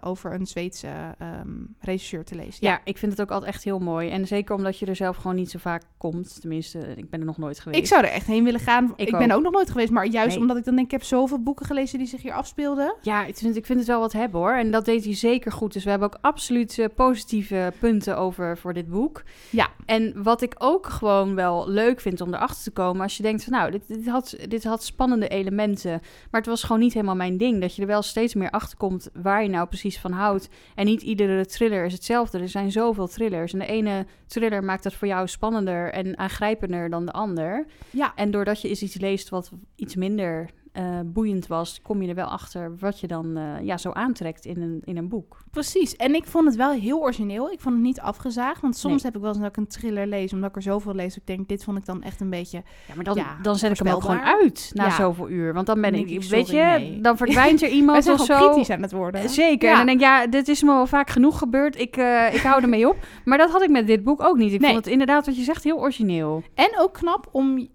[0.00, 0.88] over een Zweedse
[1.18, 1.48] ehm
[1.80, 2.58] regisseur te lezen.
[2.60, 4.10] Ja, ik vind het ook altijd echt heel mooi.
[4.10, 6.40] En zeker omdat je er zelf gewoon niet zo vaak komt.
[6.40, 7.80] Tenminste, ik ben er nog nooit geweest.
[7.80, 8.92] Ik zou er echt heen willen gaan.
[8.96, 9.42] Ik, Ik ben ook.
[9.42, 10.38] nog nooit geweest, maar juist Nee.
[10.40, 12.94] omdat ik dan denk, ik heb zoveel boeken gelezen die zich hier afspeelden.
[13.02, 14.52] Ja, ik vind, ik vind het wel wat hebben hoor.
[14.52, 15.72] En dat deed hij zeker goed.
[15.72, 19.22] Dus we hebben ook absoluut eh, positieve punten over voor dit boek.
[19.50, 19.68] Ja.
[19.86, 23.02] En wat ik ook gewoon wel leuk vind om erachter te komen...
[23.02, 25.90] als je denkt van nou, dit, dit, had, dit had spannende elementen...
[26.30, 27.60] maar het was gewoon niet helemaal mijn ding.
[27.60, 30.48] Dat je er wel steeds meer achter komt waar je nou precies van houdt.
[30.74, 32.38] En niet iedere thriller is hetzelfde.
[32.38, 33.52] Er zijn zoveel thrillers.
[33.52, 35.28] En de ene thriller maakt dat voor jou
[35.64, 37.66] spannender en aangrijpender dan de ander.
[37.90, 42.08] Ja, En doordat je eens iets leest wat iets minder eh, boeiend was, kom je
[42.08, 45.42] er wel achter wat je dan eh, ja, zo aantrekt in een, in een boek.
[45.50, 45.96] Precies.
[45.96, 47.50] En ik vond het wel heel origineel.
[47.50, 48.60] Ik vond het niet afgezaagd.
[48.60, 49.04] Want soms Nee.
[49.04, 51.16] heb ik wel eens dat ik een thriller lees, omdat ik er zoveel lees.
[51.16, 52.62] Ik denk, dit vond ik dan echt een beetje...
[52.88, 54.90] Ja, maar dan, Ja, dan zet ik hem ook gewoon uit na Ja.
[54.90, 55.54] zoveel uur.
[55.54, 57.00] Want dan ben ik, weet je, nee.
[57.00, 58.38] dan verdwijnt er iemand of zo.
[58.48, 59.20] kritisch aan het worden.
[59.20, 59.68] Eh, Zeker.
[59.68, 59.80] Ja.
[59.80, 61.78] En dan denk ik, ja, dit is me wel vaak genoeg gebeurd.
[61.80, 61.96] Ik,
[62.32, 62.96] ik hou ermee op.
[63.24, 64.52] Maar dat had ik met dit boek ook niet.
[64.52, 64.70] Ik Nee.
[64.72, 66.42] vond het inderdaad, wat je zegt, heel origineel.
[66.54, 67.68] En ook knap om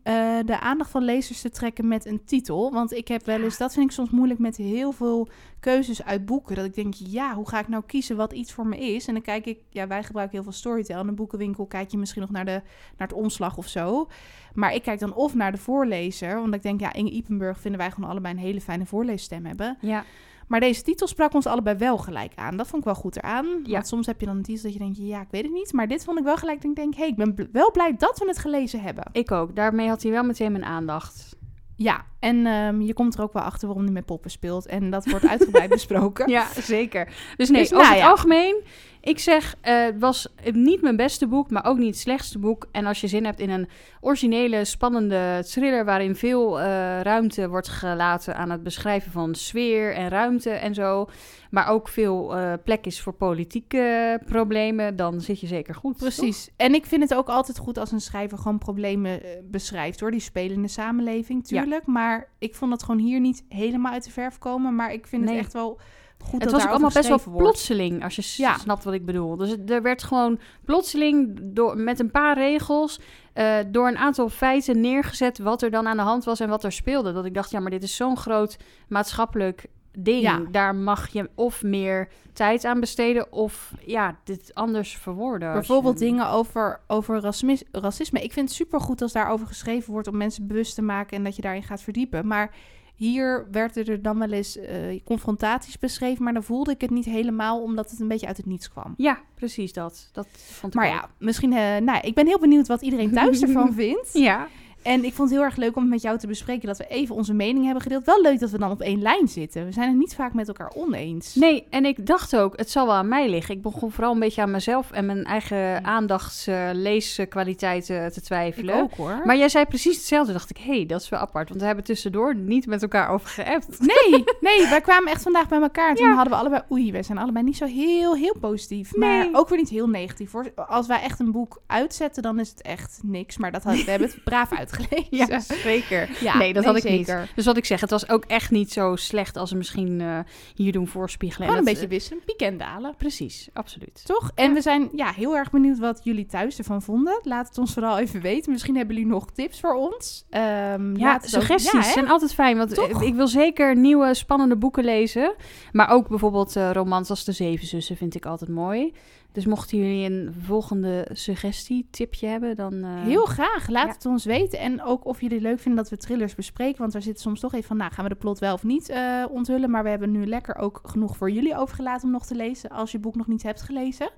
[0.46, 2.72] de aandacht van lezers te trekken met een titel.
[2.72, 5.28] Want ik heb wel eens, dat vind ik soms moeilijk met heel veel
[5.60, 6.56] keuzes uit boeken.
[6.56, 9.08] Dat ik denk, ja, hoe ga ik nou kiezen wat iets voor me is?
[9.08, 11.02] En dan kijk ik, ja, wij gebruiken heel veel Storytel.
[11.02, 12.62] In een boekenwinkel kijk je misschien nog naar, de,
[12.98, 14.08] naar het omslag of zo.
[14.54, 16.36] Maar ik kijk dan of naar de voorlezer.
[16.36, 19.78] Want ik denk, ja, Inge Ipenburg vinden wij gewoon allebei een hele fijne voorleesstem hebben.
[19.82, 20.04] Ja.
[20.50, 22.58] Maar deze titel sprak ons allebei wel gelijk aan.
[22.58, 23.46] Dat vond ik wel goed eraan.
[23.64, 23.72] Ja.
[23.72, 25.74] Want soms heb je dan een titel dat je denkt, ja, ik weet het niet.
[25.74, 28.20] Maar dit vond ik wel gelijk ik denk, hé, hey, ik ben wel blij dat
[28.20, 29.04] we het gelezen hebben.
[29.12, 29.56] Ik ook.
[29.56, 31.38] Daarmee had hij wel meteen mijn aandacht.
[31.82, 34.66] Ja, en ehm, je komt er ook wel achter waarom hij met poppen speelt.
[34.66, 36.30] En dat wordt uitgebreid besproken.
[36.30, 37.14] Ja, zeker.
[37.38, 38.64] Dus nee, Dus, over nou het algemeen,
[39.02, 42.68] ik zeg, eh, het was niet mijn beste boek, maar ook niet het slechtste boek.
[42.72, 43.68] En als je zin hebt in een
[44.02, 46.66] originele, spannende thriller waarin veel eh,
[47.02, 51.10] ruimte wordt gelaten aan het beschrijven van sfeer en ruimte en zo,
[51.52, 55.98] maar ook veel eh, plek is voor politieke problemen, dan zit je zeker goed.
[55.98, 56.50] Precies.
[56.58, 60.12] En ik vind het ook altijd goed als een schrijver gewoon problemen beschrijft, hoor.
[60.12, 61.62] Die spelen in de samenleving, Ja.
[61.62, 61.86] tuurlijk.
[61.86, 64.76] Maar ik vond het gewoon hier niet helemaal uit de verf komen.
[64.76, 65.36] Maar ik vind Nee.
[65.36, 65.80] het echt wel
[66.26, 67.40] goed Het was ook allemaal best wel wordt.
[67.40, 68.58] plotseling, als je Ja.
[68.58, 69.36] snapt wat ik bedoel.
[69.36, 73.00] Dus er werd gewoon plotseling door, met een paar regels
[73.34, 76.64] eh, door een aantal feiten neergezet wat er dan aan de hand was en wat
[76.64, 77.14] er speelde.
[77.14, 78.58] Dat ik dacht, ja, maar dit is zo'n groot
[78.88, 80.22] maatschappelijk ding.
[80.22, 80.42] Ja.
[80.52, 85.54] Daar mag je of meer tijd aan besteden of ja, dit anders verwoorden.
[85.54, 88.22] Bijvoorbeeld je- dingen over, over racisme, racisme.
[88.24, 91.36] Ik vind het supergoed als daarover geschreven wordt om mensen bewust te maken en dat
[91.36, 92.28] je daarin gaat verdiepen.
[92.28, 92.52] Maar
[93.00, 97.06] hier werden er dan wel eens eh, confrontaties beschreven, maar dan voelde ik het niet
[97.06, 98.94] helemaal omdat het een beetje uit het niets kwam.
[98.98, 100.10] Ja, precies dat.
[100.12, 100.94] Dat vond ik Maar ook.
[100.94, 104.10] ja, misschien, eh nou, ik ben heel benieuwd wat iedereen thuis ervan vindt.
[104.14, 104.48] Ja,
[104.82, 106.88] En ik vond het heel erg leuk om het met jou te bespreken dat we
[106.88, 108.06] even onze mening hebben gedeeld.
[108.06, 109.66] Wel leuk dat we dan op één lijn zitten.
[109.66, 111.36] We zijn het niet vaak met elkaar oneens.
[111.36, 113.56] Nee, en ik dacht ook, het zal wel aan mij liggen.
[113.56, 118.76] Ik begon vooral een beetje aan mezelf en mijn eigen aandachtsleeskwaliteiten te ik twijfelen.
[118.82, 119.22] ook hoor.
[119.26, 120.34] Maar jij zei precies hetzelfde.
[120.34, 121.48] dacht ik, hé, hey, dat is wel apart.
[121.50, 123.80] Want we hebben tussendoor niet met elkaar over geappt.
[123.80, 125.90] Nee, nee, wij kwamen echt vandaag bij elkaar.
[125.90, 126.14] En toen Ja.
[126.14, 128.96] hadden we allebei, oei, wij zijn allebei niet zo heel, heel positief.
[128.96, 130.32] Maar ook weer niet heel negatief.
[130.32, 130.52] Hoor.
[130.56, 133.38] Als wij echt een boek uitzetten, dan is het echt niks.
[133.38, 135.08] Maar dat had, we hebben het braaf uitgelezen.
[135.30, 136.10] Ja, zeker.
[136.20, 137.20] Ja, nee, dat had ik zeker.
[137.20, 137.32] niet.
[137.36, 140.20] Dus wat ik zeg, het was ook echt niet zo slecht als ze misschien eh,
[140.56, 141.48] hier doen voorspiegelen.
[141.48, 142.96] En Gewoon een beetje wisselen, piek en dalen.
[142.98, 144.02] Precies, absoluut.
[144.06, 144.32] Toch?
[144.36, 147.20] En we zijn ja, heel erg benieuwd wat jullie thuis ervan vonden.
[147.24, 148.52] Laat het ons vooral even weten.
[148.52, 150.26] Misschien hebben jullie nog tips voor ons.
[150.30, 152.58] Ehm, Ja, suggesties Ja, zijn altijd fijn.
[152.58, 153.02] Want Toch?
[153.04, 155.36] ik wil zeker nieuwe spannende boeken lezen.
[155.72, 158.94] Maar ook bijvoorbeeld eh, romans als De Zeven Zussen vind ik altijd mooi.
[159.32, 162.84] Dus mochten jullie een volgende suggestie, tipje hebben, dan...
[162.84, 163.68] eh, Heel graag.
[163.70, 163.94] Laat ja.
[163.94, 164.60] het ons weten.
[164.60, 166.80] En ook of jullie leuk vinden dat we thrillers bespreken.
[166.80, 168.90] Want daar zit soms toch even van, nou gaan we de plot wel of niet
[168.90, 169.70] eh, onthullen.
[169.70, 172.70] Maar we hebben nu lekker ook genoeg voor jullie overgelaten om nog te lezen.
[172.70, 174.10] Als je het boek nog niet hebt gelezen.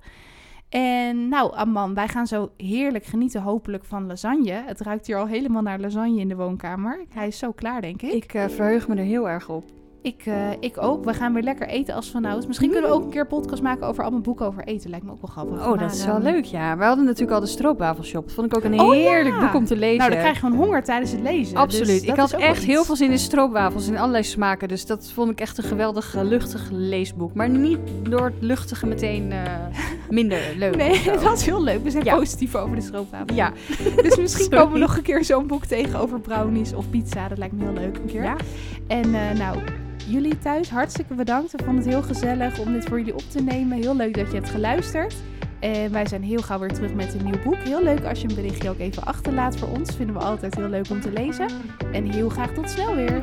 [0.68, 4.62] En nou, Amman, wij gaan zo heerlijk genieten hopelijk van lasagne.
[4.66, 7.04] Het ruikt hier al helemaal naar lasagne in de woonkamer.
[7.14, 8.12] Hij is zo klaar, denk ik.
[8.12, 9.64] Ik eh, verheug me er heel erg op.
[10.02, 11.04] Ik, eh, ik ook.
[11.04, 12.46] We gaan weer lekker eten als vanouds.
[12.46, 14.90] Misschien kunnen we ook een keer een podcast maken over allemaal boeken over eten.
[14.90, 15.58] Lijkt me ook wel grappig.
[15.58, 16.76] Oh, dat Maar, is wel ehm, leuk, ja.
[16.76, 18.24] We hadden natuurlijk al de stroopwafelshop.
[18.24, 19.40] Dat vond ik ook een Oh, heerlijk ja.
[19.40, 19.98] boek om te lezen.
[19.98, 21.56] Nou, dan krijg je gewoon honger tijdens het lezen.
[21.56, 21.86] Absoluut.
[21.86, 24.68] Dus ik dat had echt heel veel zin in stroopwafels in allerlei smaken.
[24.68, 27.34] Dus dat vond ik echt een geweldig eh, luchtig leesboek.
[27.34, 29.42] Maar niet door het luchtige meteen eh,
[30.10, 30.76] minder leuk.
[30.76, 31.82] Nee, het was heel leuk.
[31.82, 32.16] We zijn Ja.
[32.16, 33.34] positief over de stroopwafel.
[33.36, 33.52] Ja.
[34.02, 37.28] Dus misschien komen we nog een keer zo'n boek tegen over brownies of pizza.
[37.28, 38.22] Dat lijkt me heel leuk een keer.
[38.22, 38.36] ja.
[38.86, 39.58] En nou,
[40.06, 41.52] jullie thuis, hartstikke bedankt.
[41.52, 43.78] We vonden het heel gezellig om dit voor jullie op te nemen.
[43.78, 45.14] Heel leuk dat je hebt geluisterd.
[45.60, 47.58] En wij zijn heel gauw weer terug met een nieuw boek.
[47.58, 49.94] Heel leuk als je een berichtje ook even achterlaat voor ons.
[49.94, 51.46] Vinden we altijd heel leuk om te lezen.
[51.92, 53.22] En heel graag tot snel weer.